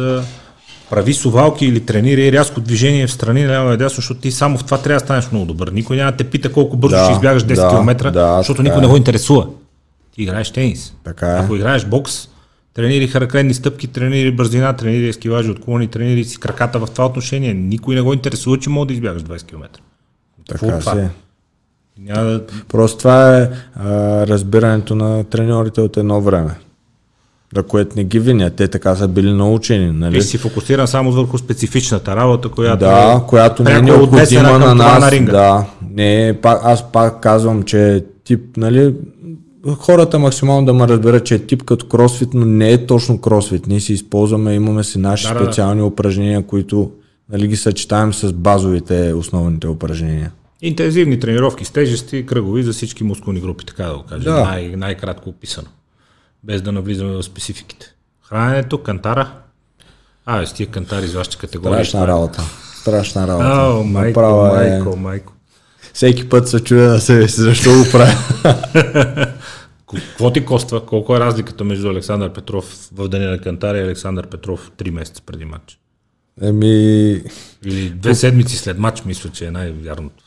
[0.91, 4.65] прави сувалки или тренирай рязко движение в страни ляво и дясно, защото ти само в
[4.65, 5.69] това трябва да станеш много добър.
[5.69, 8.63] Никой няма да те пита колко бързо Да, ще избягаш 10 да, км, да, защото
[8.63, 8.81] никой е.
[8.81, 9.47] не го интересува.
[10.13, 10.95] Ти играеш тенис.
[11.05, 11.41] Така е.
[11.41, 12.29] Ако играеш бокс,
[12.75, 17.55] тренирай характерни стъпки, тренирай бързина, тренирай ескиважи, отклони, тренирай си краката в това отношение.
[17.55, 19.67] Никой не го интересува, че мога да избягаш 20 км.
[20.49, 21.11] Така си е.
[21.99, 22.45] Няма да...
[22.69, 23.91] Просто това е а,
[24.27, 26.55] разбирането на треньорите от едно време.
[27.55, 29.91] Да което не ги виня, те така са били научени.
[29.93, 30.15] Нали?
[30.15, 35.01] Ти си фокусиран само върху специфичната работа, която Да, която не е необходима на нас.
[35.01, 35.33] на ринга.
[35.33, 38.95] Да, не, е пак, аз пак казвам, че тип, нали,
[39.69, 43.67] хората максимално да ме разберат, че е тип като кросфит, но не е точно кросфит.
[43.67, 45.45] Ние си използваме, имаме си наши Да, да, да.
[45.45, 46.91] специални упражнения, които
[47.29, 50.33] нали, ги съчетаем с базовите, основните упражнения.
[50.63, 54.33] Интензивни тренировки с тежести, кръгови за всички мускулни групи, така да го кажем.
[54.35, 54.45] Да.
[54.45, 55.69] Най- най-кратко описано.
[56.45, 57.87] Без да навлизаме в спецификите.
[58.23, 59.31] Храненето, кантара.
[60.27, 61.75] А, с тия кантари с вашите категории.
[61.75, 62.43] Страшна работа.
[62.77, 63.49] Страшна работа.
[63.49, 65.33] О, майко, Направо е- майко, майко.
[65.95, 68.15] Всеки път се чуя на себе си, защо го правя.
[69.95, 70.87] Какво ти коства?
[70.87, 75.23] Колко е разликата между Александър Петров в деня на Кантара и Александър Петров три месеца
[75.27, 75.79] преди матч?
[76.43, 77.23] Еми,
[77.65, 80.25] Или две седмици след матч, мисля, че е най-вярното.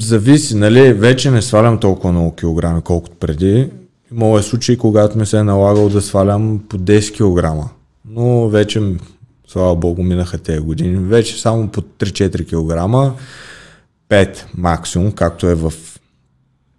[0.00, 3.70] Зависи, нали, вече не свалям толкова много килограми, колкото преди.
[4.12, 7.70] Имало е случаи, когато ми се е налагало да свалям по 10 кг.
[8.04, 8.80] Но вече
[9.52, 10.96] Слава Богу, минаха тези години.
[10.96, 13.16] Вече само по 3-4 кг,
[14.08, 15.72] 5 максимум, както е в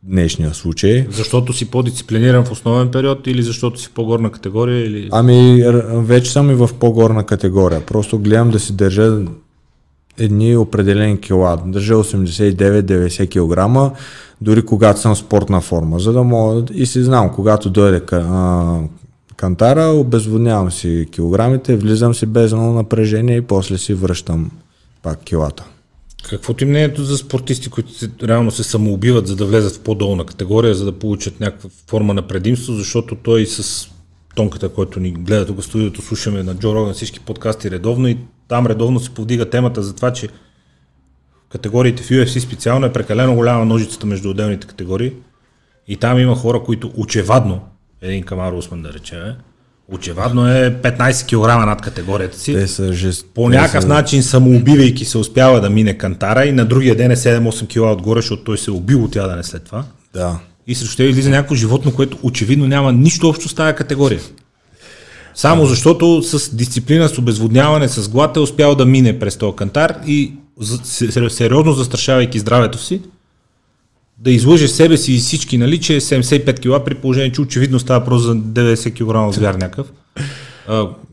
[0.04, 1.08] днешния случай.
[1.10, 4.86] Защото си по-дисциплиниран в основен период или защото си по-горна категория?
[4.86, 5.10] Или...
[5.12, 5.64] Ами,
[5.94, 7.86] вече съм и в по-горна категория.
[7.86, 9.26] Просто гледам да си държа
[10.18, 11.58] едни определени кила.
[11.66, 13.98] Държа 89-90 кг,
[14.42, 18.80] дори когато съм в спортна форма, за да мога и си знам, когато дойде а,
[19.38, 24.52] кантара, обезводнявам си килограмите, влизам си без едно напрежение и после си връщам
[25.04, 25.64] пак килата.
[26.30, 27.92] Каквото е мнението за спортисти, които
[28.28, 32.28] реално се самоубиват, за да влезат в по-долна категория, за да получат някаква форма на
[32.28, 33.90] предимство, защото той с
[34.36, 38.18] тонката, който ни гледа тук в студиото, слушаме на Джо Роган всички подкасти редовно и
[38.48, 40.30] там редовно се повдига темата за това, че
[41.50, 45.14] категориите в UFC специално е прекалено голяма ножицата между отделните категории.
[45.88, 47.62] И там има хора, които очевадно,
[48.02, 49.36] един Камар Усман да речем,
[49.92, 52.54] очевадно е 15 кг над категорията си.
[52.54, 53.26] Те са жест...
[53.34, 53.88] По някакъв са...
[53.88, 58.22] начин, самоубивайки се, успява да мине кантара и на другия ден е 7-8 кг отгоре,
[58.22, 59.84] защото той се е убил от ядене след това.
[60.14, 60.40] Да.
[60.68, 64.20] И срещу те излиза някакво животно, което очевидно няма нищо общо с тази категория.
[65.36, 69.96] Само защото с дисциплина, с обезводняване, с глад е успял да мине през този кантар
[70.08, 70.34] и
[71.30, 73.02] сериозно застрашавайки здравето си,
[74.24, 77.80] да излъже себе си и всички, нали, че е 75 кг при положение, че очевидно
[77.80, 79.88] става просто за 90 кг звяр някакъв.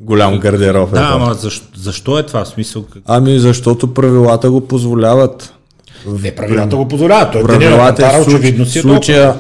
[0.01, 0.93] Голям гардероб.
[0.93, 2.45] Е да, ама защо, защо е това?
[2.45, 2.85] Смисъл?
[3.07, 5.55] Ами защото правилата го позволяват.
[6.23, 7.33] Не, правилата го позволяват.
[7.33, 9.37] Той правилата е очевидно си е случая,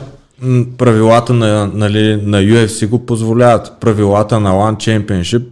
[0.78, 3.72] правилата на, нали, на UFC го позволяват.
[3.80, 5.42] Правилата на One Championship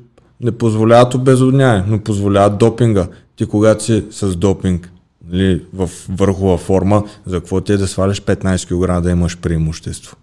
[0.41, 3.07] не позволяват обезодняване, но позволяват допинга.
[3.37, 4.91] Ти когато си с допинг
[5.29, 10.17] нали, в върхова форма, за какво ти е да сваляш 15 кг да имаш преимущество?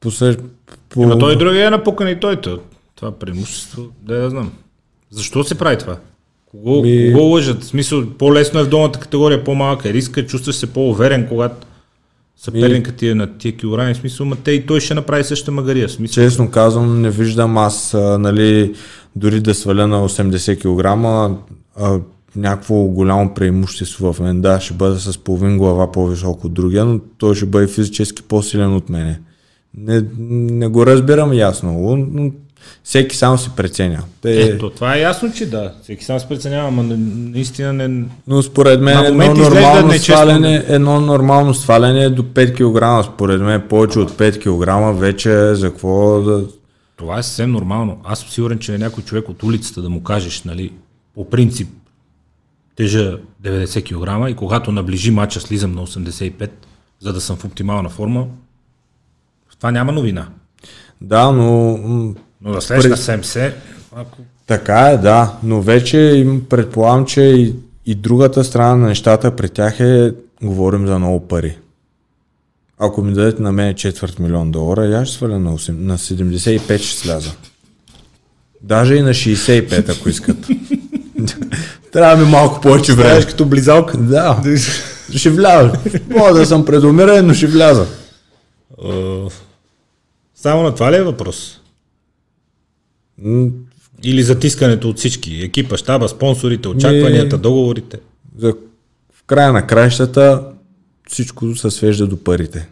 [0.00, 0.10] По,
[0.88, 1.02] по...
[1.02, 2.40] Ема той другия е напукан и той.
[2.94, 4.52] Това преимущество, да я знам.
[5.10, 5.96] Защо се прави това?
[6.46, 7.12] Кого, Ми...
[7.12, 7.62] кого лъжат?
[7.62, 11.66] В смисъл, по-лесно е в долната категория, по-малка е риска, чувстваш се по-уверен, когато
[12.36, 15.52] съперника ти е на тия килограми, в смисъл, ма те и той ще направи същата
[15.52, 15.88] магария.
[15.88, 16.24] Смисъл.
[16.24, 18.74] Честно казвам, не виждам аз, а, нали,
[19.16, 20.86] дори да сваля на 80 кг,
[21.76, 22.00] а,
[22.36, 24.40] някакво голямо преимущество в мен.
[24.40, 28.74] Да, ще бъда с половин глава по-високо от другия, но той ще бъде физически по-силен
[28.74, 29.20] от мене.
[29.78, 32.30] Не, не го разбирам ясно, но
[32.84, 34.02] всеки сам си преценя.
[34.22, 34.42] Те...
[34.42, 35.72] Ето, това е ясно, че да.
[35.82, 38.04] Всеки сам си преценява, но наистина не...
[38.26, 43.06] Но според мен едно нормално, сваляне, едно нормално сваляне е до 5 кг.
[43.14, 44.38] Според мен повече от 5
[44.94, 46.44] кг вече за какво да...
[46.96, 47.98] Това е съвсем нормално.
[48.04, 50.72] Аз съм сигурен, че е някой човек от улицата да му кажеш, нали,
[51.14, 51.68] по принцип,
[52.76, 56.50] тежа 90 кг и когато наближи мача слизам на 85,
[57.00, 58.26] за да съм в оптимална форма,
[59.58, 60.28] това няма новина.
[61.00, 61.78] Да, но
[62.40, 63.52] но да слезеш на 70,
[63.96, 64.18] ако...
[64.46, 67.54] Така е, да, но вече им предполагам, че и,
[67.86, 71.58] и другата страна на нещата при тях е, говорим за много пари.
[72.78, 76.78] Ако ми дадете на мен четвърт милион долара, я ще сваля на, 8, на 75
[76.78, 77.30] ще сляза.
[78.62, 80.48] Даже и на 65, ако искат.
[81.96, 83.08] Трябва ми малко повече време.
[83.08, 83.98] Ставаш като близалка.
[83.98, 84.42] Да.
[85.16, 85.72] ще вляза.
[86.08, 87.86] Мога да съм предумирен, но ще вляза.
[90.34, 91.60] Само на това ли е въпрос?
[94.04, 95.34] Или затискането от всички?
[95.34, 97.98] Екипа, щаба, спонсорите, очакванията, договорите?
[98.38, 98.54] За,
[99.12, 100.42] в края на краищата
[101.08, 102.68] всичко се свежда до парите.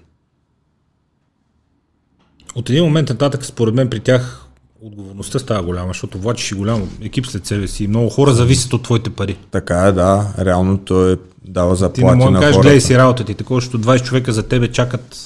[2.55, 4.44] От един момент нататък, според мен, при тях
[4.85, 8.73] отговорността става голяма, защото влачиш и голям екип след себе си и много хора зависят
[8.73, 9.37] от твоите пари.
[9.51, 10.35] Така е, да.
[10.39, 13.85] Реално той дава заплати Ти не можеш да кажеш, гледай си работата ти, такова, защото
[13.85, 15.17] 20 човека за тебе чакат.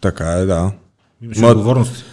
[0.00, 0.72] Така е, да.
[1.22, 1.48] Имаш Ма...
[1.48, 2.04] отговорности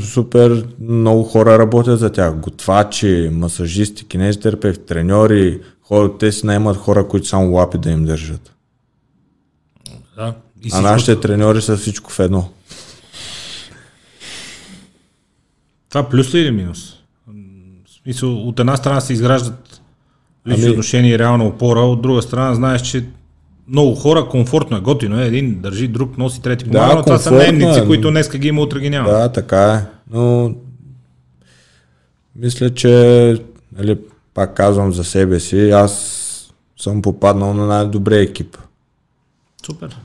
[0.00, 2.36] супер много хора работят за тях.
[2.36, 8.52] Готвачи, масажисти, кинезитерапевти, треньори, хора, те си наймат хора, които само лапи да им държат.
[10.16, 10.34] Да.
[10.64, 12.48] И а нашите треньори са всичко в едно.
[15.96, 16.94] Това плюс ли или минус?
[17.86, 19.80] В смисъл, от една страна се изграждат
[20.48, 20.70] лични ами...
[20.70, 23.04] отношения и реална опора, от друга страна знаеш, че
[23.68, 27.18] много хора, комфортно е, готино е, един държи, друг носи, трети помага, да, но това
[27.18, 29.10] са наемници, е, които днеска ги има, утре ги няма.
[29.10, 30.54] Да, така е, но
[32.36, 32.90] мисля, че,
[33.78, 33.98] нали,
[34.34, 38.58] пак казвам за себе си, аз съм попаднал на най-добрия екип.
[39.66, 39.96] Супер.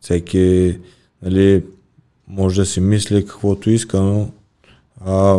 [0.00, 0.78] Всеки,
[1.22, 1.64] нали,
[2.28, 4.28] може да си мисли каквото иска, но
[5.04, 5.38] а,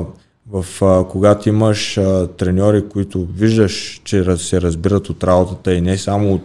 [0.51, 5.97] в, а, когато имаш а, треньори, които виждаш, че се разбират от работата и не
[5.97, 6.41] само от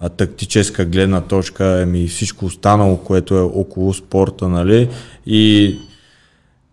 [0.00, 4.88] а, тактическа гледна точка, ами всичко останало, което е около спорта, нали?
[5.26, 5.78] И,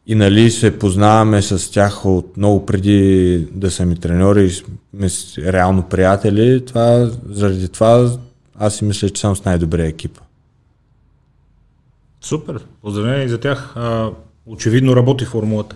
[0.08, 5.84] и нали се познаваме с тях от много преди да са ми треньори сме реално
[5.84, 8.12] приятели, това, заради това
[8.60, 10.20] аз си мисля, че съм с най-добрия екип.
[12.22, 13.76] Супер, поздравления и за тях.
[14.48, 15.76] Очевидно работи формулата.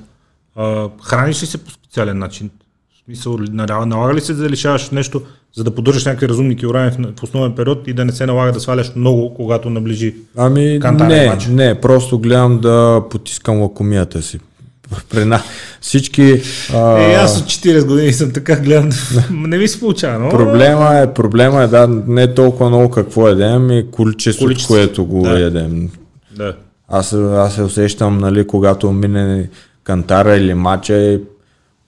[0.55, 2.49] А, храниш ли се по специален начин?
[2.93, 5.21] В смисъл, налага, ли се да лишаваш нещо,
[5.55, 8.51] за да поддържаш някакви разумни килограми в, в основен период и да не се налага
[8.51, 10.15] да сваляш много, когато наближи?
[10.37, 11.47] Ами не, мач.
[11.47, 14.39] не, просто гледам да потискам лакомията си.
[15.09, 15.41] При на...
[15.81, 16.41] Всички...
[16.73, 16.99] А...
[16.99, 18.89] Е, аз от 40 години съм така, гледам,
[19.31, 20.29] не ми се получава, но...
[20.29, 24.73] Проблема е, проблема е, да, не толкова много какво едем, и количеството, Количество.
[24.73, 25.39] което го Да.
[25.39, 25.89] ядем.
[26.31, 26.55] Да.
[26.91, 29.49] Аз, аз се усещам, нали, когато мине
[29.83, 31.19] кантара или мача, е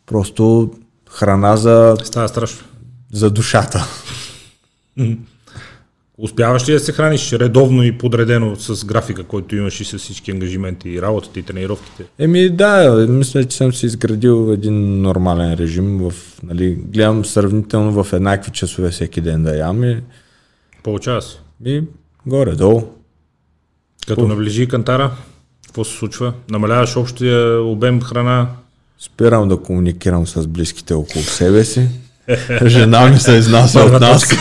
[0.05, 0.71] просто
[1.09, 2.67] храна за, Става страшно.
[3.11, 3.85] за душата.
[6.17, 10.31] Успяваш ли да се храниш редовно и подредено с графика, който имаш и с всички
[10.31, 12.03] ангажименти и работата и тренировките?
[12.19, 15.97] Еми да, мисля, че съм си изградил един нормален режим.
[15.99, 16.13] В,
[16.43, 19.97] нали, гледам сравнително в еднакви часове всеки ден да ям и,
[20.83, 21.37] Получава се.
[21.65, 21.81] и
[22.25, 22.83] горе-долу.
[24.07, 25.11] Като наближи кантара,
[25.65, 26.33] какво се случва?
[26.49, 28.47] Намаляваш общия обем храна,
[29.05, 31.89] Спирам да комуникирам с близките около себе си.
[32.65, 34.29] Жена ми се изнася от нас.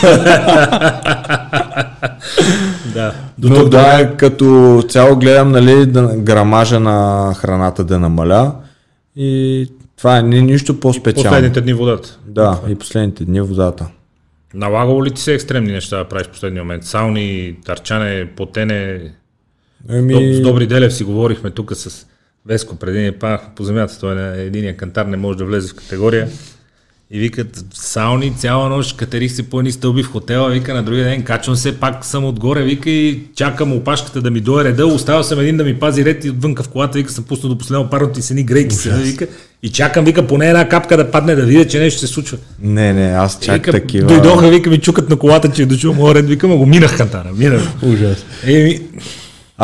[2.93, 3.13] Да.
[3.37, 5.85] Но да, като цяло гледам нали,
[6.17, 8.55] грамажа на храната да намаля
[9.15, 11.29] и това е ни, нищо по-специално.
[11.29, 12.19] Последните дни водата.
[12.25, 13.87] Да, и последните дни водата.
[14.53, 16.83] Налагало ли ти се екстремни неща да правиш в последния момент?
[16.83, 18.99] Сауни, търчане, потене.
[19.89, 22.05] Еми, С Добри Делев си говорихме тук с
[22.45, 23.99] Веско преди ни пах по земята.
[23.99, 26.27] Той на единия кантар не може да влезе в категория.
[27.11, 31.05] И викат, сауни цяла нощ, катерих се по едни стълби в хотела, вика на другия
[31.05, 35.23] ден, качвам се, пак съм отгоре, вика и чакам опашката да ми дойде реда, оставил
[35.23, 37.89] съм един да ми пази ред и отвънка в колата, вика съм пуснал до последно
[37.89, 39.27] парното и с едни грейки се, вика,
[39.63, 42.37] и чакам, вика, поне една капка да падне да видя, че нещо се случва.
[42.61, 44.07] не, не, аз чак Вика, такива.
[44.07, 46.97] Дойдоха, вика, ми чукат на колата, че е дошъл моят ред, вика, ма го минах
[46.97, 47.61] кантара, минах.
[47.83, 48.25] Ужас.
[48.45, 48.79] Еми,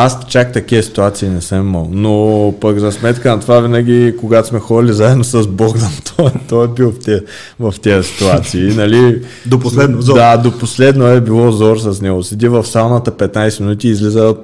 [0.01, 4.47] Аз чак такива ситуации не съм имал, но пък за сметка на това винаги, когато
[4.47, 7.21] сме ходили заедно с Богдан, той, той е бил в тези,
[7.59, 8.75] в тези ситуации.
[8.75, 9.21] Нали?
[9.45, 10.15] До последно, зор.
[10.15, 12.23] Да, до последно е било зор с него.
[12.23, 14.35] Седи в сауната 15 минути и излиза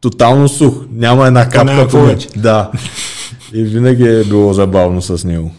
[0.00, 0.74] тотално сух.
[0.92, 1.64] Няма една капка.
[1.64, 2.28] няма какво по- вече.
[2.36, 2.70] Да.
[3.52, 5.50] И винаги е било забавно с него.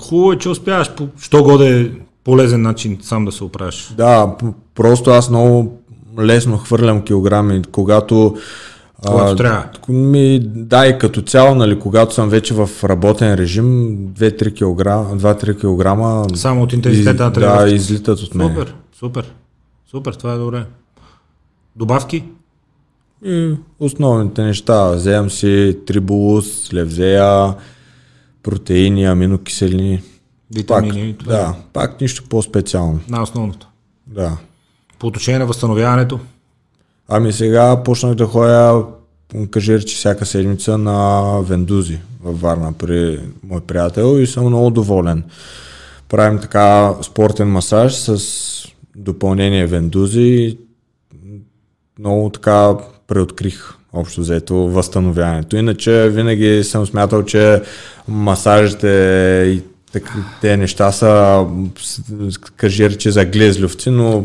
[0.00, 1.92] хубаво е, че успяваш по що годе
[2.24, 3.94] полезен начин сам да се оправиш.
[3.96, 4.34] Да,
[4.74, 5.80] просто аз много
[6.18, 8.36] лесно хвърлям килограми, когато
[9.06, 9.64] Когато трябва.
[9.88, 14.86] Ми, да, и като цяло, нали, когато съм вече в работен режим, 2-3 кг,
[15.22, 18.48] 2-3 кг Само от интензитета на да, излитат от мен.
[18.48, 19.32] Супер, супер,
[19.90, 20.64] супер, това е добре.
[21.76, 22.24] Добавки?
[23.24, 27.54] И основните неща, вземам си трибулус, левзея,
[28.42, 30.02] протеини, аминокиселини.
[30.54, 31.14] Витамини.
[31.14, 33.00] Пак, това е да, пак нищо по-специално.
[33.08, 33.68] Най-основното.
[34.06, 34.36] Да.
[35.00, 36.20] По отношение на възстановяването,
[37.08, 38.84] Ами сега почнах да ходя,
[39.50, 45.24] кажи речи, всяка седмица на Вендузи във Варна при мой приятел и съм много доволен.
[46.08, 48.18] Правим така спортен масаж с
[48.96, 50.58] допълнение Вендузи
[51.98, 52.74] много така
[53.08, 55.56] преоткрих общо взето възстановяването.
[55.56, 57.62] Иначе винаги съм смятал, че
[58.08, 58.88] масажите
[59.56, 59.62] и
[60.40, 61.46] те неща са,
[61.80, 64.24] с- кажи речи, за глезлювци, но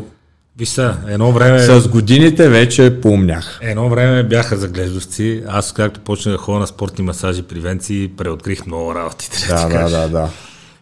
[0.59, 3.59] виж са, едно време, с годините вече поумнях.
[3.61, 5.43] едно време бяха заглеждащи.
[5.47, 9.29] Аз, както почнах да ходя на спортни масажи при Венци, преоткрих много работи.
[9.49, 10.29] Да, да, да, да.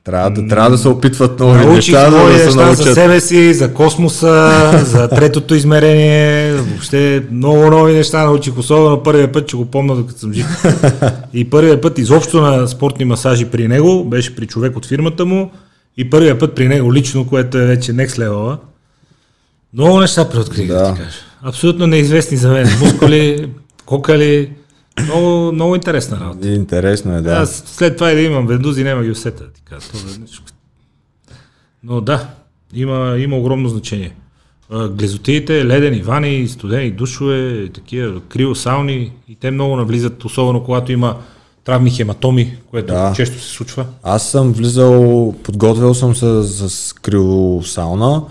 [0.03, 2.93] Трябва да, трябва да се опитват нови Научих неща, нови да се неща за научат.
[2.93, 4.51] себе си, за космоса,
[4.85, 10.19] за третото измерение, въобще много нови неща научих, особено първия път, че го помня докато
[10.19, 10.45] съм жив.
[11.33, 15.51] И първия път изобщо на спортни масажи при него беше при човек от фирмата му
[15.97, 18.57] и първия път при него лично, което е вече next level.
[19.73, 20.73] Много неща преоткрих, да.
[20.73, 20.93] Да.
[20.93, 21.17] ти кажа.
[21.41, 22.67] Абсолютно неизвестни за мен.
[22.79, 23.49] Мускули,
[23.85, 24.51] кокали,
[25.03, 26.47] много, много интересна работа.
[26.49, 27.31] Интересно е, да.
[27.31, 29.43] Аз след това и да имам вендузи, няма ги усета.
[29.53, 30.19] Ти кажа, е.
[31.83, 32.27] Но да,
[32.73, 34.15] има, има огромно значение.
[34.89, 41.17] Глезотиите, ледени вани, студени душове, такива криосауни и те много навлизат, особено когато има
[41.63, 43.13] травми хематоми, което Да.
[43.15, 43.85] често се случва.
[44.03, 48.23] Аз съм влизал, подготвил съм се с криосауна,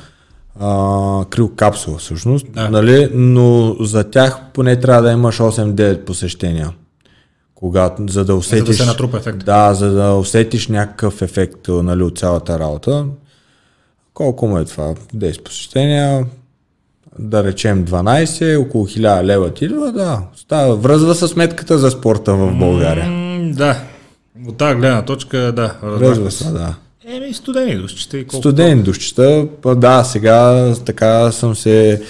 [0.61, 2.71] а, криокапсула всъщност, Да.
[2.71, 3.09] нали?
[3.15, 6.71] но за тях поне трябва да имаш 8-9 посещения.
[7.55, 8.77] Когато, за да усетиш...
[8.77, 9.45] се натрупа ефект.
[9.45, 13.05] Да, за да усетиш някакъв ефект нали, от цялата работа.
[14.15, 14.95] Колко му е това?
[15.17, 16.27] 10 посещения.
[17.19, 22.35] да речем 12, около 1000 лева ти идва, да, става, връзва с сметката за спорта
[22.35, 23.07] в България.
[23.11, 23.77] М, да.
[24.49, 25.75] От тази гледна точка, да.
[25.83, 26.51] Връзва се.
[26.51, 26.75] да.
[27.13, 28.43] Еми, студени душчета и колко.
[28.43, 32.03] Студени душчета, да, сега така съм се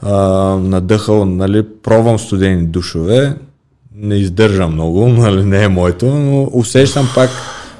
[0.00, 0.14] а,
[0.56, 3.36] надъхал, нали, пробвам студени душове,
[3.94, 7.30] не издържа много, нали, не е моето, но усещам пак,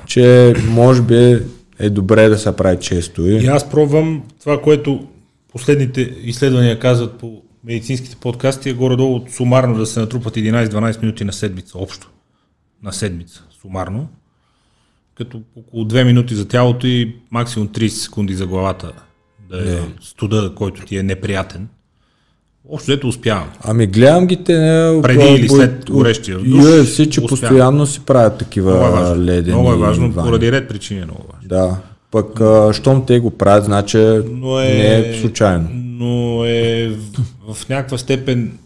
[0.07, 1.43] че може би
[1.79, 3.27] е добре да се прави често.
[3.27, 5.07] И, аз пробвам това, което
[5.53, 11.33] последните изследвания казват по медицинските подкасти, е горе-долу сумарно да се натрупат 11-12 минути на
[11.33, 12.11] седмица, общо.
[12.83, 14.09] На седмица, сумарно.
[15.21, 18.93] Като около 2 минути за тялото и максимум 30 секунди за главата.
[19.51, 21.69] Да е студа, който ти е неприятен.
[22.69, 23.49] Общо дето успявам.
[23.65, 27.29] ами гледам ги те не, Преди или след горещия душ, UFC, че успявам.
[27.29, 29.25] постоянно си правят такива Много е важно.
[29.25, 30.29] ледени много е важно, вани.
[30.29, 31.49] поради ред причини е много важно.
[31.49, 31.77] Да.
[32.11, 35.69] Пък, а, щом те го правят, значи но е, не е случайно.
[35.75, 36.89] Но е
[37.49, 38.59] в, в някаква степен,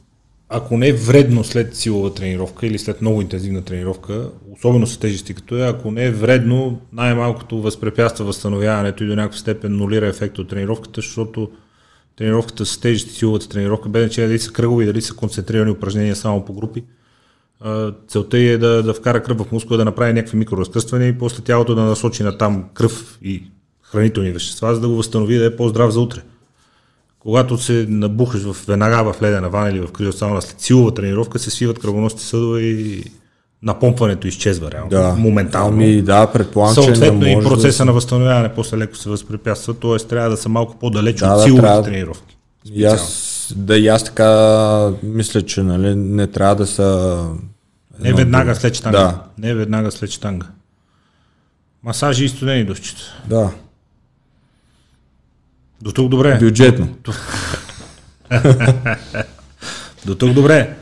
[0.49, 5.35] ако не е вредно след силова тренировка или след много интензивна тренировка, особено с тежести
[5.35, 10.41] като е, ако не е вредно, най-малкото възпрепятства възстановяването и до някаква степен нулира ефекта
[10.41, 11.51] от тренировката, защото
[12.17, 16.45] тренировката с тежести, силовата тренировка, без значение дали са кръгови, дали са концентрирани упражнения само
[16.45, 16.85] по групи,
[18.09, 21.75] целта е да, да вкара кръв в мускула, да направи някакви микроразкръствания и после тялото
[21.75, 23.43] да насочи на там кръв и
[23.83, 26.23] хранителни вещества, за да го възстанови да е по-здрав за утре.
[27.19, 31.51] Когато се набухаш в, веднага в ледена вана или в криосауна след силова тренировка, се
[31.51, 33.05] свиват кръвоносните съдове и
[33.65, 35.15] напомпването изчезва реално, Да.
[35.19, 35.69] моментално.
[35.69, 37.85] Ами да, предполагам, че Съответно не и процеса да...
[37.85, 39.97] на възстановяване после леко се възпрепятства, т.е.
[39.99, 42.37] трябва да са малко по-далеч Да, от да, силовите трябва- тренировки.
[42.67, 44.29] И аз, да, и аз така
[45.03, 47.19] мисля, че нали, не трябва да са...
[48.01, 48.99] Не веднага след штанга.
[48.99, 50.47] Да, Не веднага след штанга.
[51.83, 53.01] Масажи и студени душчета.
[53.27, 53.51] да.
[55.83, 56.39] До тук добре.
[56.39, 56.89] Бюджетно.
[60.07, 60.77] До тук добре.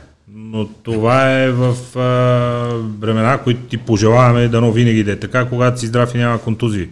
[0.52, 2.00] Но това е в а,
[2.98, 6.88] времена, които ти пожелаваме дано винаги да е така, когато си здрав и няма контузии.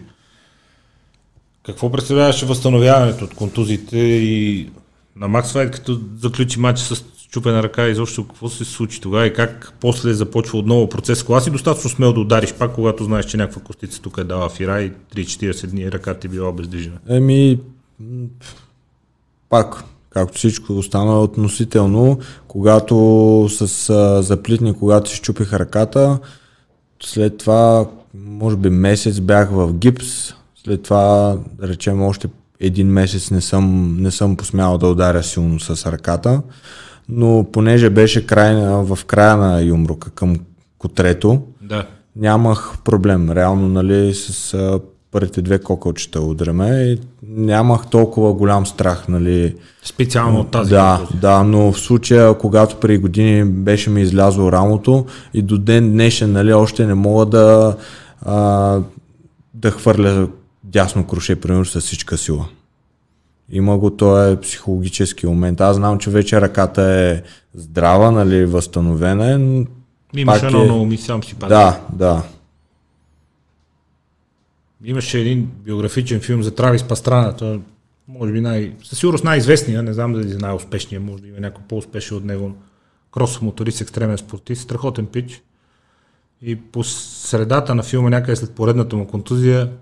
[1.67, 4.71] Какво представляваше възстановяването от контузиите и
[5.17, 9.27] на Макс Файт, като заключи матч с чупена ръка и изобщо какво се случи тогава
[9.27, 11.23] и как после започва отново процес.
[11.23, 14.49] Кога си достатъчно смел да удариш пак, когато знаеш, че някаква костица тук е дала
[14.49, 16.97] фира и 3-40 дни ръка ти била обездвижена.
[17.09, 17.61] Еми,
[19.49, 22.95] пак, както всичко останало е относително, когато
[23.51, 26.19] с а, заплитни, когато си щупих ръката,
[27.03, 30.35] след това, може би месец бях в гипс,
[30.65, 32.29] след това, да речем, още
[32.61, 36.43] един месец не съм, не съм посмял да ударя силно с ръката,
[37.09, 40.37] но понеже беше край, в края на юмрука към
[40.79, 41.87] котрето, Да.
[42.17, 43.31] нямах проблем.
[43.31, 44.55] Реално, нали, с
[45.11, 49.55] първите две кокълчета удряме и нямах толкова голям страх, нали.
[49.83, 51.21] Специално от тази да, контузия.
[51.21, 56.33] да, но в случая, когато преди години беше ми излязло рамото и до ден днешен,
[56.33, 57.77] нали, още не мога да,
[58.23, 58.79] а,
[59.55, 60.29] да хвърля
[60.65, 62.47] дясно круше, примерно, с всичка сила.
[63.53, 65.61] Има го, то е психологически момент.
[65.61, 67.23] Аз знам, че вече ръката е
[67.55, 69.65] здрава, нали, възстановена е, но
[70.27, 71.55] пак едно е- много ми сам си пада.
[71.55, 72.23] да, да.
[74.85, 77.37] Имаше един биографичен филм за Травис Пастрана.
[77.37, 77.61] Той е,
[78.09, 78.73] може би най...
[78.85, 82.57] Със сигурност най-известния, не знам дали най-успешния, може да има някой по-успешен от него.
[83.13, 85.43] Крос моторист, екстремен спортист, страхотен пич.
[86.43, 89.73] И по средата на филма, някъде след поредната му контузия,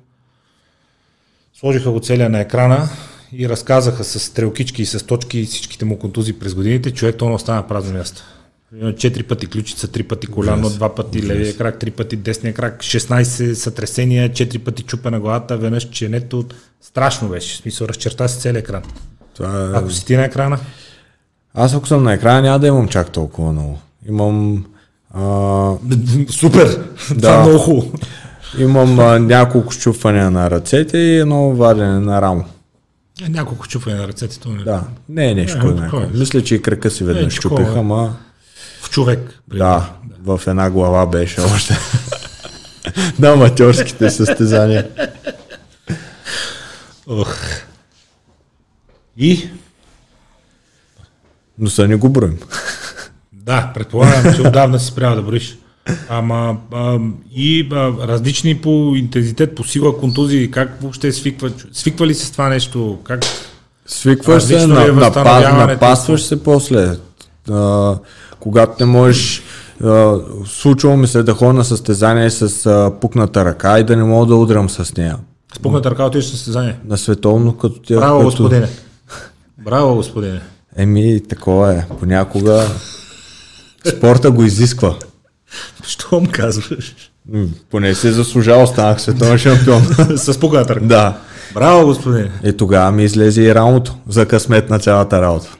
[1.54, 2.88] сложиха го целия на екрана
[3.32, 6.94] и разказаха с стрелкички и с точки всичките му контузии през годините.
[6.94, 8.37] Човек то остана празно място.
[8.96, 13.52] Четири пъти ключица, три пъти коляно, два пъти левия крак, три пъти десния крак, 16
[13.52, 16.44] сътресения, четири пъти чупа на главата, веднъж ченето.
[16.80, 18.82] Страшно беше, в смисъл разчерта си целият екран.
[19.34, 19.78] Това е...
[19.78, 20.58] Ако си ти на екрана,
[21.54, 23.78] Аз ако съм на екрана, няма да имам чак толкова много.
[24.08, 24.64] Имам,
[25.10, 25.72] а,
[26.30, 26.84] супер!
[27.10, 27.20] Да.
[27.20, 27.92] Това е много хубаво.
[28.58, 32.44] имам а, няколко щупвания на ръцете и едно вадене на рамо.
[33.26, 36.04] Е, Няколко чупвания на ръцете, то не Да, не е нещо Е, такова знае.
[36.04, 36.18] е.
[36.18, 37.30] Мисля, че и кръка си веднъж Е, е.
[37.30, 38.16] щупих, ама
[38.88, 39.40] В човек.
[39.54, 39.90] да,
[40.24, 41.78] в една глава беше още.
[43.18, 44.88] на аматьорските състезания.
[47.06, 47.36] Ох.
[49.16, 49.48] И
[51.58, 52.38] Но са не го броим.
[53.32, 55.58] Да, предполагам, че отдавна си спрял да броиш.
[56.08, 56.98] Ама а,
[57.34, 62.30] и а, различни по интензитет, по сила, контузии, как въобще свиква, свиква ли се с
[62.30, 62.98] това нещо?
[63.04, 63.20] Как?
[63.86, 65.72] Свикваш се, Различно ли е на, напа, възстановяването?
[65.72, 66.96] напасваш се после.
[67.50, 67.94] А,
[68.40, 69.42] когато не можеш,
[69.84, 70.16] а,
[70.46, 74.26] случвало ми се да ходя на състезание с а, пукната ръка и да не мога
[74.26, 75.16] да удрям с нея.
[75.56, 76.78] Спукната ръка отиваш в състезание.
[76.84, 77.96] На световно като тя.
[77.96, 78.24] Браво, като...
[78.24, 78.68] господине.
[79.64, 80.40] Браво, господине.
[80.76, 81.86] Еми, такова е.
[82.00, 82.66] Понякога
[83.96, 84.94] спорта го изисква.
[85.82, 86.96] Що му казваш?
[87.70, 89.82] Поне си заслужава, станах световен шампион.
[90.16, 90.80] С погатър.
[90.80, 91.18] да.
[91.54, 92.32] Браво, господине.
[92.44, 95.56] И тогава ми излезе и рамото за късмет на цялата работа.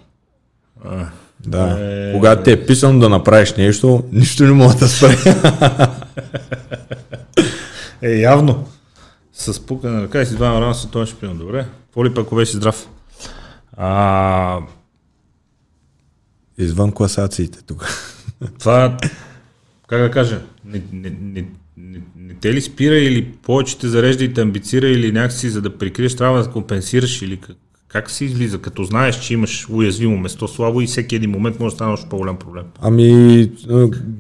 [0.85, 1.07] А,
[1.51, 1.77] Да.
[1.81, 2.13] Е.
[2.13, 5.17] Когато те е писано да направиш нещо, нищо не може да спре.
[8.03, 8.69] Е, явно.
[9.33, 11.39] С пука на ръка и си два рано световен шампион.
[11.39, 11.67] Добре.
[11.85, 12.89] Какво ли пък, ако беше здрав?
[13.77, 14.59] А,
[16.59, 17.89] Извън класациите тук.
[18.59, 18.97] това,
[19.87, 21.45] как да кажа, не, не, не,
[21.77, 25.63] не, не те ли спира или повече те зарежда и те амбицира или някакси, за
[25.63, 27.57] да прикриеш, трябва да компенсираш или как,
[27.89, 31.73] как се излиза, като знаеш, че имаш уязвимо место слабо и всеки един момент може
[31.73, 32.65] да стане още по-голям проблем.
[32.83, 33.49] Ами, е,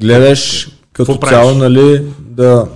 [0.00, 2.68] гледаш като Какво цяло, нали, да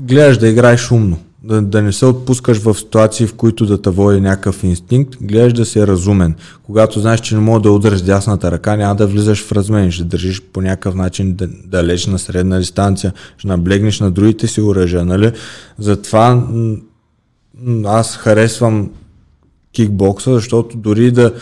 [0.00, 1.18] гледаш да играеш умно.
[1.44, 5.52] Да, да не се отпускаш в ситуации, в които да те води някакъв инстинкт, гледаш
[5.52, 6.34] да си разумен.
[6.62, 9.90] Когато знаеш, че не мога да удариш с дясната ръка, няма да влизаш в размен,
[9.90, 14.46] ще държиш по някакъв начин да, да лежиш на средна дистанция, ще наблегнеш на другите
[14.46, 15.32] си оръжия, нали?
[15.78, 16.46] Затова
[17.84, 18.90] аз харесвам
[19.76, 21.34] кикбокса, защото дори да,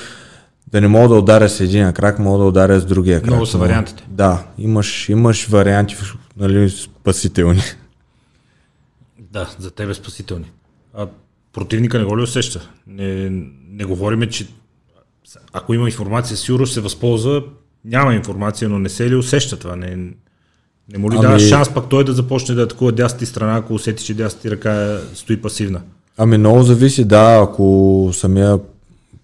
[0.67, 3.31] да не мога да ударя с един крак, мога да ударя с другия крак.
[3.31, 4.05] Много са Но- вариантите.
[4.09, 5.97] Да, имаш, имаш варианти,
[6.37, 7.63] нали, спасителни.
[9.19, 10.51] Да, за тебе спасителни.
[10.95, 11.07] А
[11.53, 12.69] противника не го ли усеща?
[12.87, 13.31] Не,
[13.71, 14.47] не говориме, че
[15.53, 17.43] ако има информация, сигурно се възползва.
[17.85, 19.77] Няма информация, но не се ли усеща това?
[19.77, 19.97] Не,
[20.93, 23.75] не му ли Ами- даваш шанс пък той да започне да атакува дясната страна, ако
[23.75, 25.81] усети, че дясната ръка стои пасивна?
[26.19, 28.59] Ами много зависи, да, ако самия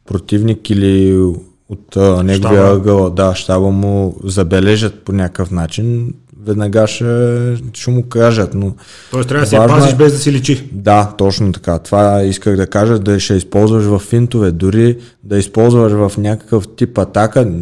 [0.07, 1.23] противник или
[1.69, 6.15] от а, неговия ъгъл, да, щаба му забележат по някакъв начин,
[6.45, 8.75] веднага ще, ще му кажат, но
[9.11, 10.69] Тоест трябва да се Важно пазиш без да си личи.
[10.73, 11.79] Да, точно така.
[11.79, 16.99] Това исках да кажа, да ще използваш в финтове, дори да използваш в някакъв тип
[16.99, 17.53] атака,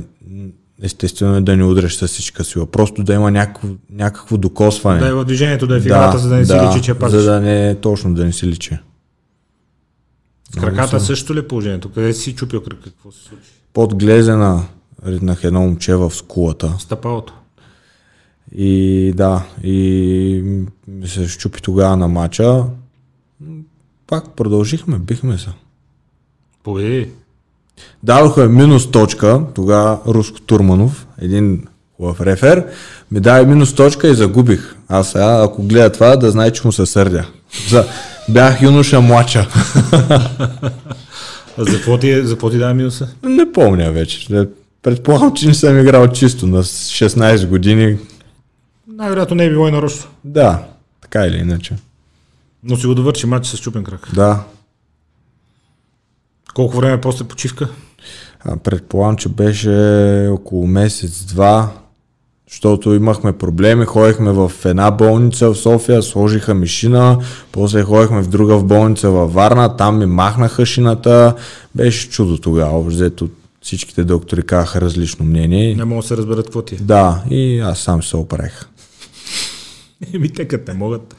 [0.82, 5.00] естествено е да не удреш с всичка сила, просто да има някакво, някакво докосване.
[5.00, 7.20] Да е в движението, да е в играта, за да не си личи, че пазиш.
[7.20, 8.78] за да не точно да не си личи.
[10.50, 11.92] С краката също ли е положението?
[11.92, 12.82] Къде си чупил крака?
[12.84, 13.50] Какво се случи?
[13.72, 14.62] Под глезена
[15.06, 16.74] ритнах едно момче в скулата.
[16.78, 17.34] Стъпалото.
[18.56, 22.64] И да, и ми се щупи тогава на мача.
[24.06, 25.50] Пак продължихме, бихме се.
[26.62, 27.10] Победи.
[28.02, 32.66] Дадоха минус точка, тогава Руско Турманов, един хубав рефер,
[33.10, 34.76] ми даде минус точка и загубих.
[34.88, 37.26] Аз сега, ако гледа това, да знае, че му се сърдя.
[37.68, 37.86] За,
[38.28, 39.46] бях юноша млача.
[41.58, 43.08] А за какво ти, е- за какво ти даде минуса?
[43.22, 44.46] Не помня вече.
[44.82, 47.98] Предполагам, че не съм играл чисто на 16 години.
[48.88, 50.10] Най-вероятно не е било и нарочно.
[50.24, 50.64] Да,
[51.00, 51.76] така или иначе.
[52.62, 54.08] Но си го довърши матч с чупен крак.
[54.14, 54.44] Да.
[56.54, 57.68] Колко време после почивка?
[58.40, 61.72] А, предполагам, че беше около месец-два,
[62.50, 67.18] защото имахме проблеми, ходихме в една болница в София, сложиха ми шина,
[67.52, 71.34] после ходихме в друга в болница във Варна, там ми махнаха шината,
[71.74, 73.28] беше чудо тогава, взето
[73.62, 75.74] всичките доктори казаха различно мнение.
[75.74, 76.78] Не мога да се разберат какво ти е.
[76.78, 78.68] Да, и аз сам се оправих.
[80.14, 81.16] Еми, те като не могат,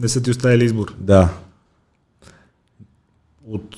[0.00, 0.94] не са ти оставили избор.
[0.98, 1.28] Да,
[3.48, 3.76] От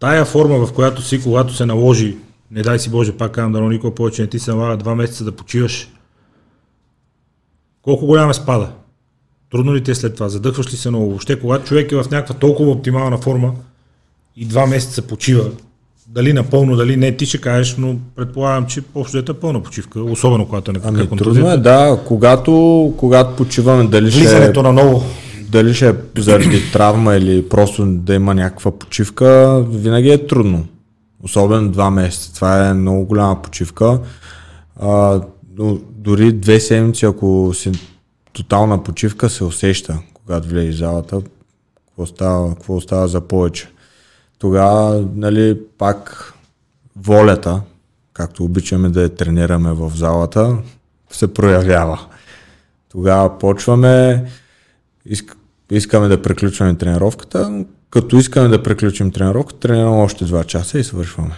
[0.00, 2.16] тая форма, в която си, когато се наложи,
[2.50, 5.24] не дай си Боже, пак казвам, да никога повече не ти се налага два месеца
[5.24, 5.88] да почиваш,
[7.84, 8.68] колко голям е спада?
[9.50, 10.28] Трудно ли ти е след това?
[10.28, 11.08] Задъхваш ли се много?
[11.08, 13.52] Въобще, когато човек е в някаква толкова оптимална форма
[14.36, 15.50] и два месеца почива,
[16.08, 20.46] дали напълно, дали не, ти ще кажеш, но предполагам, че общо е пълна почивка, особено
[20.46, 25.02] когато е някаква ами трудно е, да, когато, когато почиваме, дали ще, Влизането на ново.
[25.48, 30.66] дали ще е заради травма или просто да има някаква почивка, винаги е трудно.
[31.22, 32.34] Особено два месеца.
[32.34, 33.98] Това е много голяма почивка.
[34.80, 35.20] А,
[35.58, 37.72] но дори две седмици, ако си
[38.32, 41.22] тотална почивка, се усеща, когато влезеш в залата,
[41.86, 43.68] какво става, какво става за повече.
[44.38, 46.32] Тогава, нали, пак
[46.96, 47.60] волята,
[48.12, 50.56] както обичаме да я тренираме в залата,
[51.10, 52.00] се проявява.
[52.90, 54.24] Тогава почваме,
[55.06, 55.36] иск,
[55.70, 61.34] искаме да приключваме тренировката, като искаме да приключим тренировката, тренираме още 2 часа и свършваме.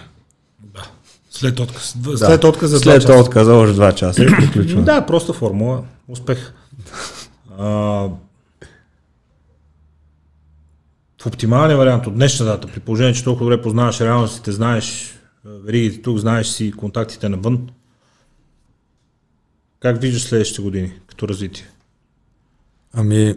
[1.36, 1.96] След отказ.
[1.96, 2.16] Да.
[2.18, 4.84] След отказ за След отказа още 2 часа и приключваме.
[4.84, 5.82] Да, просто формула.
[6.08, 6.54] Успех.
[7.58, 7.66] А,
[11.22, 15.14] в оптималния вариант от днешна дата, при положение, че толкова добре познаваш реалностите, знаеш
[15.46, 17.68] а, веригите тук, знаеш си контактите навън,
[19.80, 21.64] как виждаш следващите години като развитие?
[22.94, 23.34] Ами,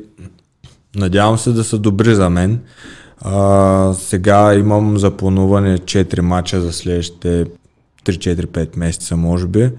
[0.95, 2.61] надявам се да са добри за мен.
[3.21, 7.45] А, сега имам заплануване 4 мача за следващите
[8.11, 9.71] 3-4-5 месеца, може би.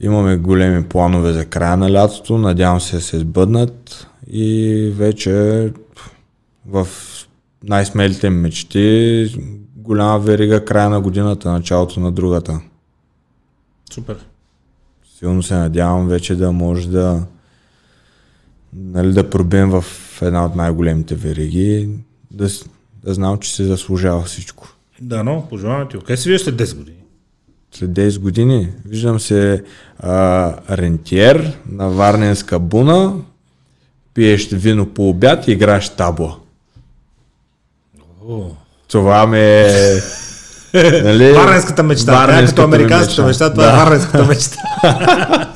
[0.00, 5.72] Имаме големи планове за края на лятото, надявам се да се сбъднат и вече
[6.66, 6.88] в
[7.62, 9.26] най-смелите мечти
[9.76, 12.60] голяма верига края на годината, началото на другата.
[13.92, 14.16] Супер.
[15.18, 17.26] Силно се надявам вече да може да
[18.76, 19.84] нали, да пробием в
[20.22, 21.88] една от най-големите вериги,
[22.30, 22.48] да,
[23.04, 24.68] да знам, че се заслужава всичко.
[25.00, 25.98] Да, но пожелавам ти.
[25.98, 27.03] Къде се виждаш след 10 години?
[27.78, 29.62] След 10 години виждам се
[29.98, 33.14] а, рентиер на Варненска буна,
[34.14, 36.36] пиеш вино по обяд и играеш табла.
[38.28, 38.42] О,
[38.88, 39.68] Това ме...
[41.04, 42.12] нали, Варненската мечта.
[42.12, 43.72] Варненската като ми американската мечта, това да.
[43.72, 44.60] е варненската мечта.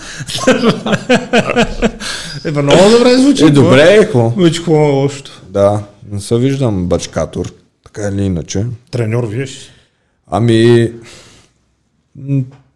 [2.45, 3.45] е, бе, много добре звучи.
[3.45, 4.35] Е, добре, е, какво?
[4.35, 5.09] Какво е?
[5.49, 7.53] Да, не се виждам бачкатор,
[7.85, 8.67] така или иначе.
[8.91, 9.71] Треньор виеш.
[10.31, 10.93] Ами,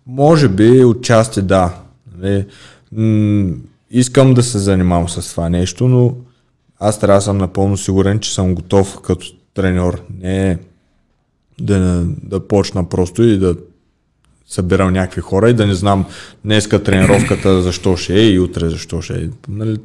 [0.07, 1.75] може би отчасти да.
[2.19, 2.47] Нали,
[2.93, 3.55] м,
[3.91, 6.15] искам да се занимавам с това нещо, но
[6.79, 10.03] аз трябва да съм напълно сигурен, че съм готов като треньор.
[10.21, 10.59] Не
[11.61, 13.57] да, да почна просто и да
[14.47, 16.05] събирам някакви хора и да не знам
[16.45, 19.29] днеска тренировката защо ще е и утре защо ще е.
[19.49, 19.79] Нали,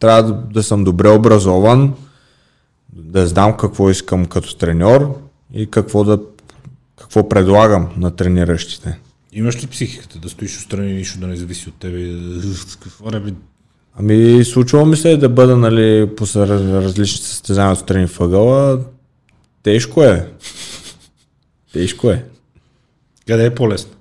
[0.00, 1.94] трябва да, да съм добре образован,
[2.92, 5.18] да знам какво искам като треньор
[5.52, 6.18] и какво да
[7.00, 8.98] какво предлагам на трениращите.
[9.32, 11.98] Имаш ли психиката да стоиш отстрани, нищо да не зависи от тебе?
[11.98, 12.40] и
[12.82, 13.34] Какво не?
[14.00, 18.84] Ами, случва ми се да бъда нали, по различни състезания от страни въгъла.
[19.62, 20.32] Тежко е.
[21.72, 22.24] Тежко е.
[23.26, 23.92] Къде е по-лесно?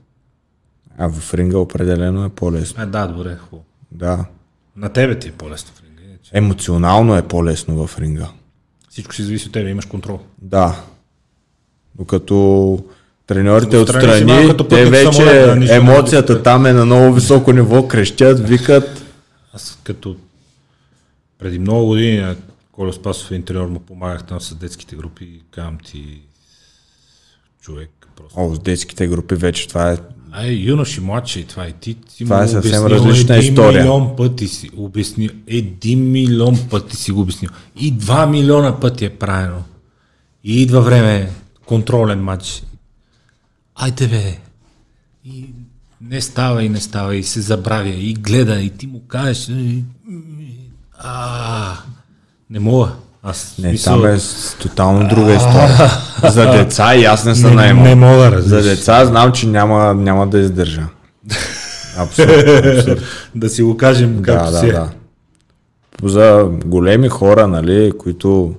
[0.97, 2.83] А в ринга определено е по-лесно.
[2.83, 3.65] А, да, добре, хубаво.
[3.91, 4.25] Да.
[4.75, 6.17] На тебе ти е по-лесно в ринга.
[6.31, 8.29] Емоционално е по-лесно в ринга.
[8.89, 10.19] Всичко си зависи от тебе, имаш контрол.
[10.41, 10.83] Да.
[11.97, 12.79] Докато
[13.27, 16.43] треньорите Отстрани те вече самолет, да, емоцията виждате.
[16.43, 19.05] там е на много високо ниво, крещят, викат.
[19.53, 20.15] Аз като
[21.39, 22.35] преди много години на
[22.71, 26.21] Коля Спасов интериор му помагах там с детските групи казвам ти
[27.61, 28.39] човек просто.
[28.39, 29.97] О, с детските групи вече това е
[30.31, 31.93] Ай, юнош и младши, това е ти.
[31.93, 33.81] ти Това е съвсем обяснил различна един история.
[33.81, 35.29] милион пъти си обяснил.
[35.47, 37.49] Един милион пъти си го обяснил.
[37.75, 39.63] И два милиона пъти е правено.
[40.43, 41.29] И идва време,
[41.67, 42.63] контролен матч.
[43.75, 44.37] Айде бе.
[45.25, 45.49] И
[46.01, 49.83] не става и не става и се забравя и гледа и ти му кажеш и-
[50.99, 51.73] а,
[52.49, 52.91] не мога.
[53.23, 54.17] Аз Не, мисъл, там е
[54.61, 55.91] тотално друга история.
[56.23, 59.93] За деца и аз не съм не, не мога да За деца знам, че няма,
[59.93, 60.87] няма да издържа.
[61.97, 62.95] Абсолютно.
[63.35, 64.71] да си го кажем да, както да, си е.
[64.71, 64.89] да.
[66.03, 68.55] За големи хора, нали, които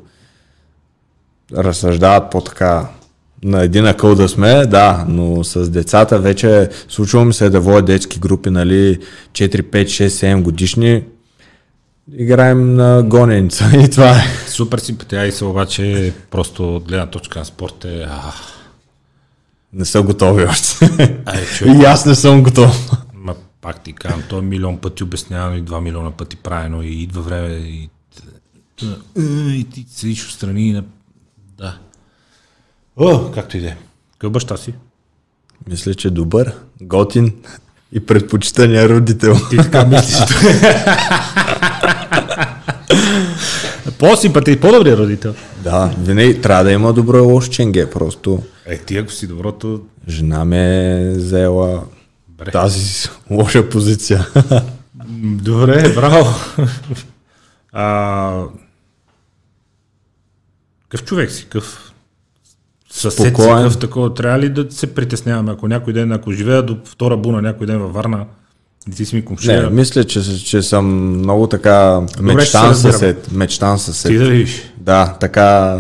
[1.57, 2.89] разсъждават по-така
[3.45, 7.83] на един акъл да сме, да, но с децата вече случва ми се да водя
[7.83, 8.99] детски групи, нали,
[9.33, 11.05] 4, 5, 6, 7 годишни.
[12.17, 14.23] Играем на гоненица и това е.
[14.47, 18.07] Супер симпатия и се обаче просто от гледна точка на спорт е...
[18.11, 18.33] А,
[19.73, 20.91] Не са готови още.
[21.27, 22.91] ай, човек, и аз не съм готов.
[23.15, 27.23] ма, пак ти казвам, той милион пъти обяснявано и два милиона пъти правено и идва
[27.23, 27.89] време и,
[29.51, 30.85] и ти седиш отстрани и на...
[31.59, 31.79] Да.
[32.99, 33.77] О, както и да е.
[34.13, 34.75] Какъв баща си?
[35.69, 37.33] Мисля, че добър, готин
[37.93, 39.37] и предпочитания родител.
[39.51, 40.19] Ти така мислиш.
[43.99, 45.35] По-симпатий, по-добрия родител.
[45.59, 49.81] Да, винаги трябва да има добро и лошо ченге, просто Е, ти ако си доброто...
[50.09, 51.83] жена ме е заела
[52.29, 52.51] Бре.
[52.51, 54.27] тази лоша позиция.
[55.23, 56.27] Добре, браво.
[57.73, 58.43] а,
[60.89, 61.88] къв човек си, къв
[62.91, 63.65] съсед Спокоен.
[63.65, 64.15] къв такова.
[64.15, 67.79] Трябва ли да се притесняваме, ако някой ден, ако живея до втора буна някой ден
[67.79, 68.25] във Варна,
[68.89, 70.87] и ти си ми Не, комшия, мисля, че, че съм
[71.19, 73.29] много така се мечтан съсед.
[73.33, 74.11] Мечтан съсед.
[74.11, 74.63] ти да видиш.
[74.81, 75.79] Да, така,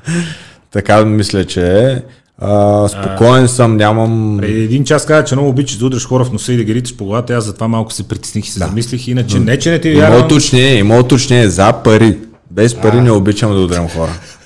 [0.70, 2.02] така мисля, че е.
[2.38, 4.36] А, спокоен съм, нямам...
[4.40, 6.74] Преди един час каза, че много обичаш да удряш хора в носа и да ги
[6.74, 9.78] риташ по главата, аз затова малко се притесних и се замислих, иначе не, че не
[9.78, 10.24] ти вярвам.
[10.24, 12.18] уточнение, има уточнение за пари.
[12.50, 14.10] Без пари не обичам да удрям хора.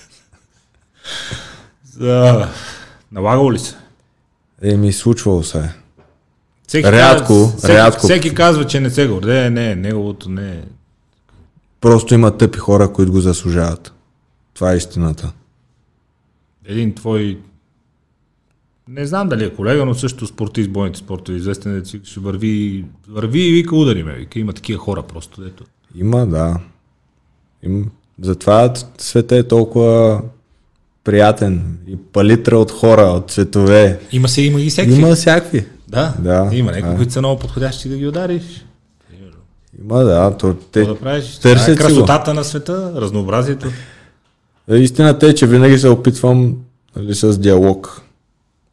[2.01, 2.49] За...
[3.13, 3.77] Налагало ли се?
[4.63, 5.59] Еми, случвало се.
[5.59, 5.69] е.
[6.67, 8.01] Всеки Рядко, казва, всеки, рядко.
[8.01, 10.63] Всеки казва, че не се гордее, не, неговото не е.
[11.81, 13.93] Просто има тъпи хора, които го заслужават.
[14.55, 15.33] Това е истината.
[16.65, 17.39] един твой
[18.89, 23.41] не знам дали е колега, но също спортист, бойните спортове, известен е, ще върви, върви
[23.41, 25.65] и вика удари ме, вика, има такива хора просто, дето.
[25.95, 26.61] Има, да.
[27.63, 27.91] Им,
[28.21, 30.23] затова света е толкова
[31.09, 33.99] приятен и палитра от хора, от цветове.
[34.13, 34.93] Има си, има и всеки.
[34.93, 35.67] Има всякакви.
[35.89, 36.97] Да, Да, има някои, да.
[36.97, 38.67] които са много подходящи да ги удариш.
[39.83, 40.37] Има, да.
[40.37, 41.39] То, те, да правиш?
[41.39, 41.89] Търсят е си го.
[41.89, 43.69] красотата на света, разнообразието.
[44.71, 46.57] Е, Истината е, че винаги се опитвам
[46.97, 48.03] нали, с диалог,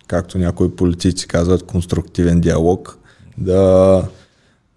[0.08, 2.98] както някои политици казват, конструктивен диалог,
[3.38, 4.04] да,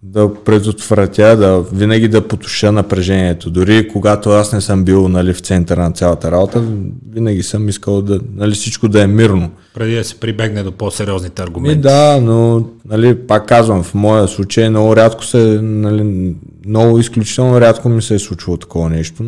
[0.03, 3.49] да предотвратя, да винаги да потуша напрежението.
[3.49, 6.63] Дори когато аз не съм бил нали, в центъра на цялата работа,
[7.09, 9.51] винаги съм искал да, нали, всичко да е мирно.
[9.73, 11.81] Преди да се прибегне до по-сериозните Ми аргументи.
[11.81, 16.35] да, но нали, пак казвам, в моя случай много рядко се, нали,
[16.65, 19.23] много изключително рядко ми се е случвало такова нещо.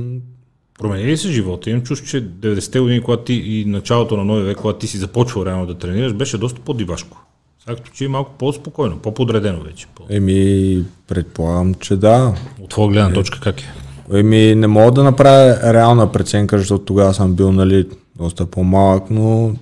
[0.80, 1.70] Промени ли се живота?
[1.70, 4.98] Имам чувство, че 90-те години, когато ти и началото на новия век, когато ти си
[4.98, 7.18] започвал реално да тренираш, беше доста по-дивашко.
[7.66, 9.88] Сега като че е малко по-спокойно, по-подредено вече.
[9.96, 10.04] По...
[10.10, 12.34] Еми, предполагам, че да.
[12.62, 13.74] От твоя гледна точка как е?
[14.14, 19.56] Еми, не мога да направя реална преценка, защото тогава съм бил, нали, доста по-малък, но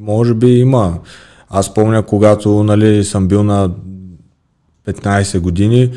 [0.00, 0.98] може би има.
[1.48, 3.70] Аз помня, когато, нали, съм бил на
[4.86, 5.90] 15 години,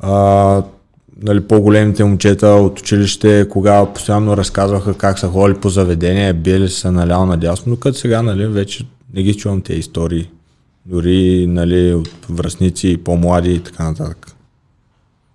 [0.00, 0.62] а,
[1.22, 6.92] нали, по-големите момчета от училище, кога постоянно разказваха как са ходили по заведение, били са
[6.92, 10.30] наляво надясно, но като сега, нали, вече не ги чувам тези истории.
[10.86, 14.36] Дори, нали, от връзници, по-млади и така нататък.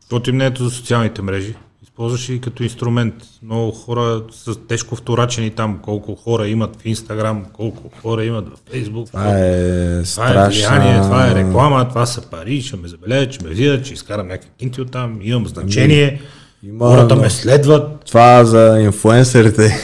[0.01, 1.55] Какво ти е мнението за социалните мрежи?
[1.83, 3.13] Използваш ли като инструмент?
[3.43, 5.79] Много хора са тежко вторачени там.
[5.83, 9.07] Колко хора имат в Инстаграм, колко хора имат в Фейсбук.
[9.07, 10.47] Това е Това е страшна...
[10.49, 14.27] влияние, това е реклама, това са пари, ще ме забележат, ще ме видят, ще изкарам
[14.27, 16.21] някакви кинти от там, имам значение,
[16.63, 18.05] Има- хората ме следват.
[18.05, 19.75] Това за инфуенсерите.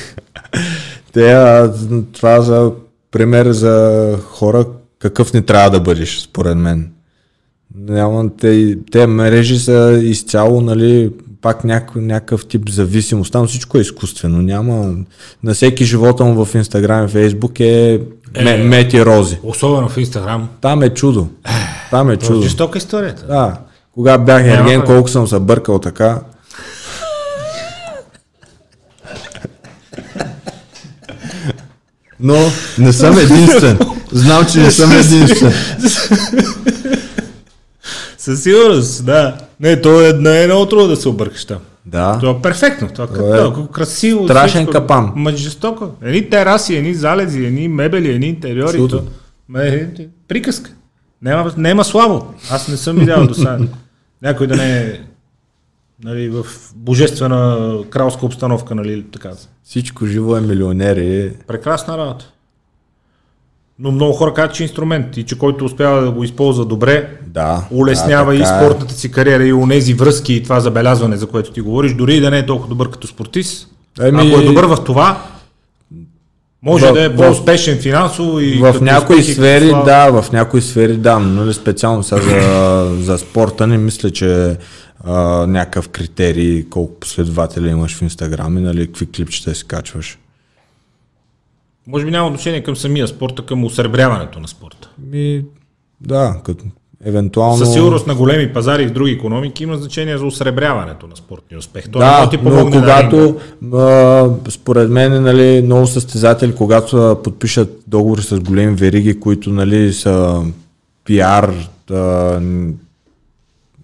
[1.13, 1.35] Те,
[2.13, 2.71] това за
[3.11, 4.65] пример за хора,
[5.01, 6.91] какъв не трябва да бъдеш, според мен.
[7.75, 13.31] Няма, те, те мрежи са изцяло, нали, пак няк, някакъв тип зависимост.
[13.31, 14.41] Там всичко е изкуствено.
[14.41, 14.93] Няма,
[15.43, 18.01] на всеки живота му в Инстаграм и Фейсбук е,
[18.43, 19.39] ме, мети рози.
[19.43, 20.49] Особено в Инстаграм.
[20.61, 21.27] Там е чудо.
[21.91, 22.41] Там е е чудо.
[22.41, 23.27] жестока историята.
[23.27, 23.57] Да.
[23.93, 26.19] Кога бях Няма ерген, колко съм се бъркал така.
[32.19, 32.35] Но
[32.79, 33.79] не съм единствен.
[34.11, 35.53] Знам, че не съм единствен.
[38.17, 39.37] Със сигурност, да.
[39.59, 41.57] Не, то е, не е много трудно да се объркаш там.
[41.85, 42.17] Да.
[42.19, 42.89] Това е перфектно.
[42.93, 44.23] Това, Това е, това е красиво.
[44.25, 44.71] страшен всичко.
[44.71, 45.11] капан.
[45.15, 45.89] Ма жестоко.
[46.01, 48.77] Едни тераси, едни залези, едни мебели, едни интериори.
[48.77, 49.03] Чудо.
[49.53, 49.89] То, е,
[50.27, 50.71] приказка.
[51.21, 52.25] Нема, нема слабо.
[52.51, 53.59] Аз не съм видял до сега.
[54.21, 54.99] Някой да не е
[56.03, 56.45] нали, в
[56.75, 59.31] божествена кралска обстановка, нали, така.
[59.63, 61.33] Всичко живо е милионери.
[61.47, 62.31] Прекрасна работа.
[63.83, 67.09] Но много хора казват, че е инструмент и че който успява да го използва добре,
[67.27, 67.63] Да.
[67.71, 68.45] улеснява да, и е.
[68.45, 72.21] спортната си кариера и онези връзки и това забелязване, за което ти говориш, дори и
[72.21, 73.67] да не е толкова добър като спортист.
[74.01, 75.21] Еми, Ако е добър в това,
[76.63, 79.85] може В- да е по-успешен финансово и В някои успех и като сфери, слава.
[79.85, 84.57] да, в някои сфери, да, но нали, специално сега за, за спорта не мисля, че
[85.03, 85.13] а,
[85.47, 90.17] някакъв критерий колко последователи имаш в Инстаграм и нали, какви клипчета си качваш.
[91.87, 94.89] Може би няма отношение към самия спорт, а към усърбряването на спорта.
[95.11, 95.45] Ми,
[96.01, 96.65] да, като
[97.05, 97.57] евентуално...
[97.57, 101.89] Със сигурност на големи пазари в други економики има значение за усребряването на спортния успех.
[101.89, 103.39] То Да, да ти но когато,
[103.73, 110.43] а, според мен, нали, много състезатели, когато подпишат договори с големи вериги, които нали, са
[111.05, 111.53] пиар,
[111.91, 112.41] а,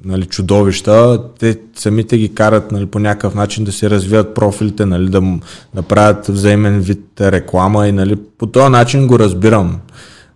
[0.08, 5.10] нали, чудовища, те самите ги карат нали, по някакъв начин да се развият профилите, нали,
[5.10, 5.40] да
[5.74, 9.80] направят взаимен вид реклама и нали, по този начин го разбирам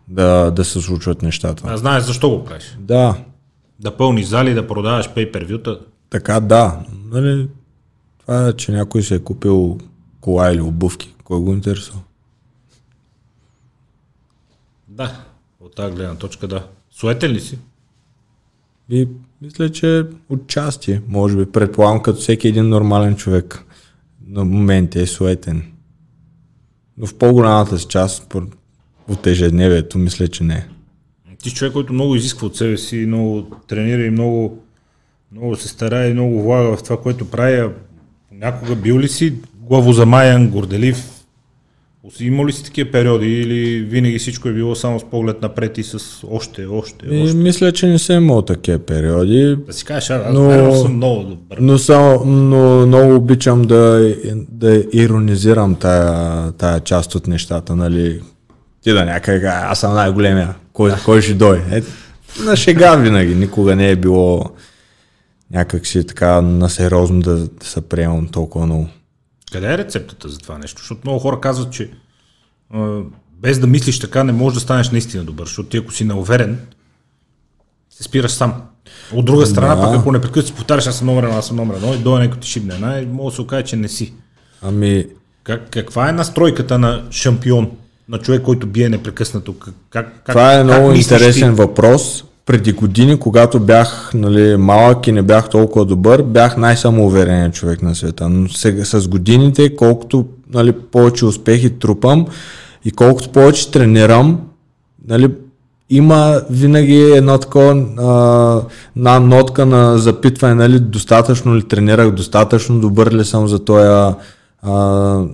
[0.07, 1.63] да, да се случват нещата.
[1.65, 2.78] А знаеш защо го правиш?
[2.80, 3.15] Да,
[3.80, 5.80] Да пълниш зали, да продаваш пейпервюта.
[6.09, 6.80] Така, да.
[7.11, 7.47] Нали,
[8.19, 9.78] това е, че някой се е купил
[10.22, 11.15] кола или обувки.
[11.24, 11.99] Кой го интересува?
[14.88, 15.11] Да,
[15.59, 16.63] от тази гледна точка да.
[16.91, 17.59] Суетен ли си?
[18.92, 19.08] И
[19.42, 23.66] мисля, че отчасти, може би, предполагам, като всеки един нормален човек
[24.28, 25.64] на моменти е суетен.
[26.98, 28.36] Но в по-голямата си част
[29.08, 30.68] от ежедневието, мисля, че не.
[31.44, 34.64] Ти си човек, който много изисква от себе си, много тренира и много,
[35.32, 37.60] много се старае и много влага в това, което прави.
[37.60, 37.72] А
[38.32, 41.20] Някога бил ли си главозамаян, горделив?
[42.20, 45.84] Има ли си такива периоди или винаги всичко е било само с поглед напред и
[45.84, 45.93] с
[46.32, 47.36] още, още, И още?
[47.36, 49.56] мисля, че не съм имал такива периоди.
[49.68, 51.58] Да си кажеш, аз Но- съм много добър.
[51.62, 54.14] Но, само, но много обичам да,
[54.49, 58.22] да иронизирам тая, тая част от нещата, нали?
[58.84, 61.64] Ти да някак, «А, аз съм най-големия, кой, кой ще дойде?
[61.72, 61.82] Е,
[62.43, 64.45] на шега винаги, никога не е било
[65.52, 68.88] някак си така насериозно да, да се приемам толкова много.
[69.52, 70.82] Къде е рецептата за това нещо?
[70.82, 71.89] Защото много хора казват, че
[72.74, 72.99] а,
[73.41, 76.60] без да мислиш така не можеш да станеш наистина добър, защото ти ако си неуверен,
[77.89, 78.54] се спираш сам.
[79.14, 79.82] От друга страна, Да.
[79.82, 82.26] пък ако непрекъснато си повтаряш, аз съм номер едно, аз съм номер едно и дойде
[82.26, 84.14] някой ти шибне една и може да се окаже, че не си.
[84.62, 85.06] Ами,
[85.43, 87.72] Как, каква е настройката на шампион?
[88.10, 89.60] На човек, който бие непрекъснато?
[89.60, 91.62] Как, как, Това е как много интересен ти?
[91.62, 92.24] въпрос.
[92.46, 97.96] Преди години, когато бях нали, малък и не бях толкова добър, бях най-самоувереният човек на
[97.96, 98.30] света.
[98.30, 102.26] Но сега, с годините, колкото нали, повече успехи трупам
[102.86, 104.42] и колкото повече тренирам,
[105.08, 105.32] нали,
[105.89, 107.76] има винаги едно такова
[108.96, 114.16] на нотка на запитване, нали, достатъчно ли тренирах, достатъчно добър ли съм за този,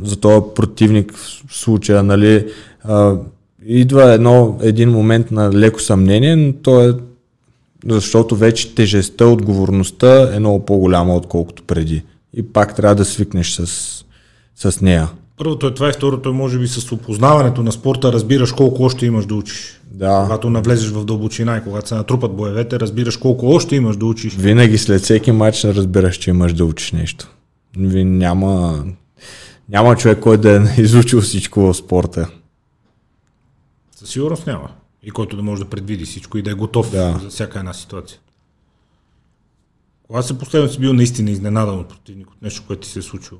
[0.04, 1.14] за противник
[1.48, 2.48] в случая, нали,
[2.84, 3.16] а,
[3.68, 6.94] идва едно, един момент на леко съмнение, но то е
[7.86, 12.04] защото вече тежестта, отговорността е много по-голяма, отколкото преди.
[12.34, 13.68] И пак трябва да свикнеш с,
[14.56, 15.10] с нея.
[15.38, 19.06] Първото е това и второто е може би с опознаването на спорта разбираш колко още
[19.06, 19.82] имаш да учиш.
[19.92, 20.22] Да.
[20.24, 24.36] Когато навлезеш в дълбочина и когато се натрупат боевете, разбираш колко още имаш да учиш.
[24.36, 27.28] Винаги след всеки матч разбираш, че имаш да учиш нещо.
[27.78, 28.86] Няма,
[29.70, 32.28] няма човек, който да е изучил всичко в спорта.
[34.00, 34.70] Със сигурност няма.
[35.04, 37.20] И който да може да предвиди всичко и да е готов Да.
[37.24, 38.20] за всяка една ситуация.
[40.08, 43.02] Кога се последно си бил наистина изненадан от противник, от нещо, което ти се е
[43.02, 43.40] случило?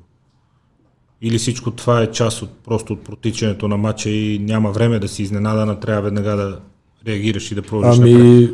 [1.22, 5.08] Или всичко това е част от, просто от протичането на матча и няма време да
[5.08, 6.60] си изненадан, а трябва веднага да
[7.06, 8.14] реагираш и да продължиш напред?
[8.14, 8.48] Ами,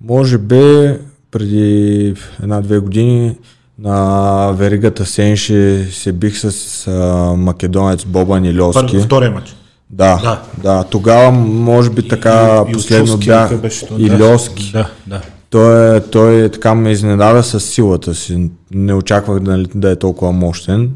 [0.00, 0.94] може би
[1.30, 3.36] преди една-две години
[3.78, 8.42] на веригата Сенши се бих с а, македонец Бобан.
[8.72, 9.56] Първи, втория матч.
[9.94, 10.42] Да, Да.
[10.62, 10.84] да.
[10.84, 13.50] Тогава може би така И- и последно Учовски, бях
[13.88, 13.98] то?
[13.98, 14.72] Ильовски.
[14.72, 15.20] Да, да.
[15.50, 18.50] Той, е, той така ме изненада с силата си.
[18.70, 20.90] Не очаквах да, да е толкова мощен.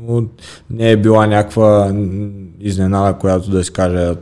[0.00, 0.22] Но
[0.70, 1.92] не е била някаква
[2.60, 4.14] изненада, която да си каже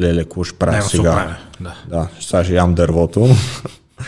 [0.00, 1.10] леле, какво ще правя сега.
[1.10, 1.36] оправя.
[1.60, 1.74] Да.
[1.88, 3.28] Да, сега ще ям дървото.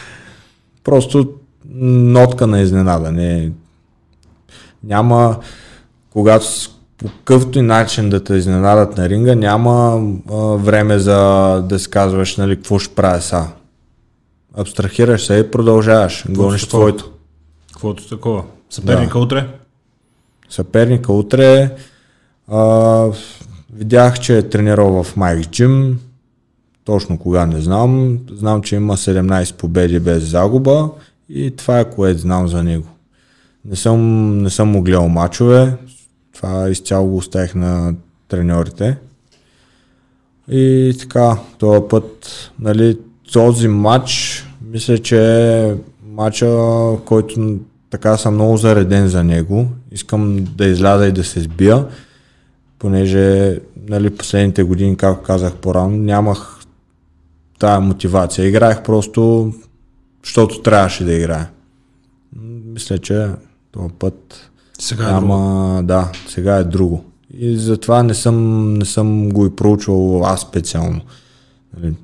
[0.85, 1.31] Просто
[1.75, 3.13] нотка на изненада.
[3.13, 3.51] Не,
[4.85, 5.37] няма,
[6.11, 6.47] когато
[6.99, 11.17] по какъвто и начин да те изненадат на ринга, няма а, време за
[11.69, 13.47] да си казваш нали, какво ще правя сега.
[14.57, 16.25] Абстрахираш се и продължаваш.
[16.31, 17.11] Гониш твоето.
[17.73, 18.45] Каквото такова.
[18.71, 19.25] Съперника Да.
[19.25, 19.49] утре?
[20.49, 21.71] Съперника утре
[22.49, 23.05] а,
[23.73, 26.01] видях, че е тренирал в Майк Джим.
[26.85, 28.19] Точно кога не знам.
[28.33, 30.91] Знам, че има 17 победи без загуба
[31.29, 32.89] и това е което знам за него.
[33.65, 35.73] Не съм, не съм му гледал мачове.
[36.39, 37.95] Това изцяло го оставих на
[38.29, 38.97] треньорите.
[40.49, 42.31] И така, този път,
[42.61, 42.99] нали,
[43.33, 45.75] този матч, мисля, че е
[46.07, 46.57] матча,
[47.05, 47.59] който
[47.91, 49.69] така съм много зареден за него.
[49.93, 51.87] Искам да изляза и да се сбия,
[52.79, 53.59] понеже
[53.89, 56.59] нали, последните години, както казах по-рано, нямах
[57.59, 58.49] тая мотивация.
[58.49, 59.53] Играех просто,
[60.25, 61.51] защото трябваше да играя.
[62.65, 63.29] Мисля, че
[63.73, 65.33] този път Сега е друго.
[65.33, 67.05] Ама, да, сега е друго.
[67.39, 71.01] И затова не съм, не съм го и проучвал аз специално.
[71.77, 71.95] Нали,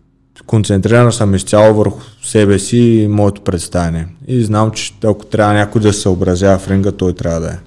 [0.47, 4.09] Концентриран съм изцяло върху себе си и моето представяне.
[4.27, 7.59] И знам, че ако трябва някой да се съобразява в ринга, той трябва да е.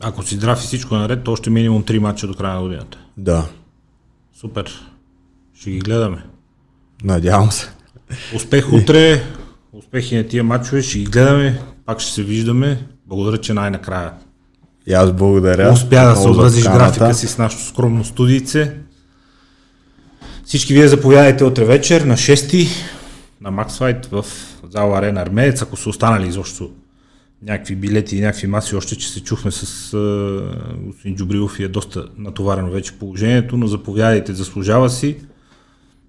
[0.00, 2.62] Ако си здрав и всичко е наред, то още минимум 3 мача до края на
[2.62, 2.98] годината.
[3.16, 3.46] Да,
[4.40, 4.92] Супер.
[5.54, 6.24] Ще ги гледаме.
[7.04, 7.70] надявам се.
[8.36, 9.22] Успех утре,
[9.72, 12.86] успехи на тия матчове, ще ги гледаме, пак ще се виждаме.
[13.12, 14.12] Благодаря, че най-накрая
[14.86, 15.72] И аз благодаря.
[15.72, 18.76] успя да съобразиш графика си с нашото скромно студийце.
[20.44, 22.68] Всички вие заповядайте утре вечер на 6
[23.40, 24.24] на Fight в
[24.70, 26.70] зала Арена Армеец, ако са останали изобщо
[27.42, 29.96] някакви билети и някакви маси, още че се чухме с
[30.86, 35.16] господин Джубрилов и е доста натоварено вече положението, но заповядайте, заслужава си.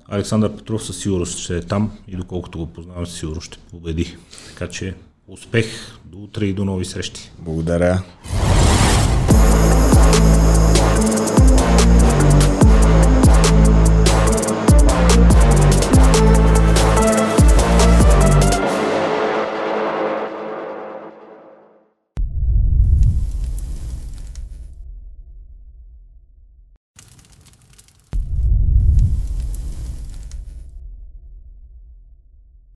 [0.08, 4.18] Александър Петров със сигурност ще е там и доколкото го познавам, със сигурност ще победи.
[4.49, 4.95] Така че
[5.28, 5.65] успех
[6.03, 7.30] до утре и до нови срещи.
[7.38, 8.03] Благодаря.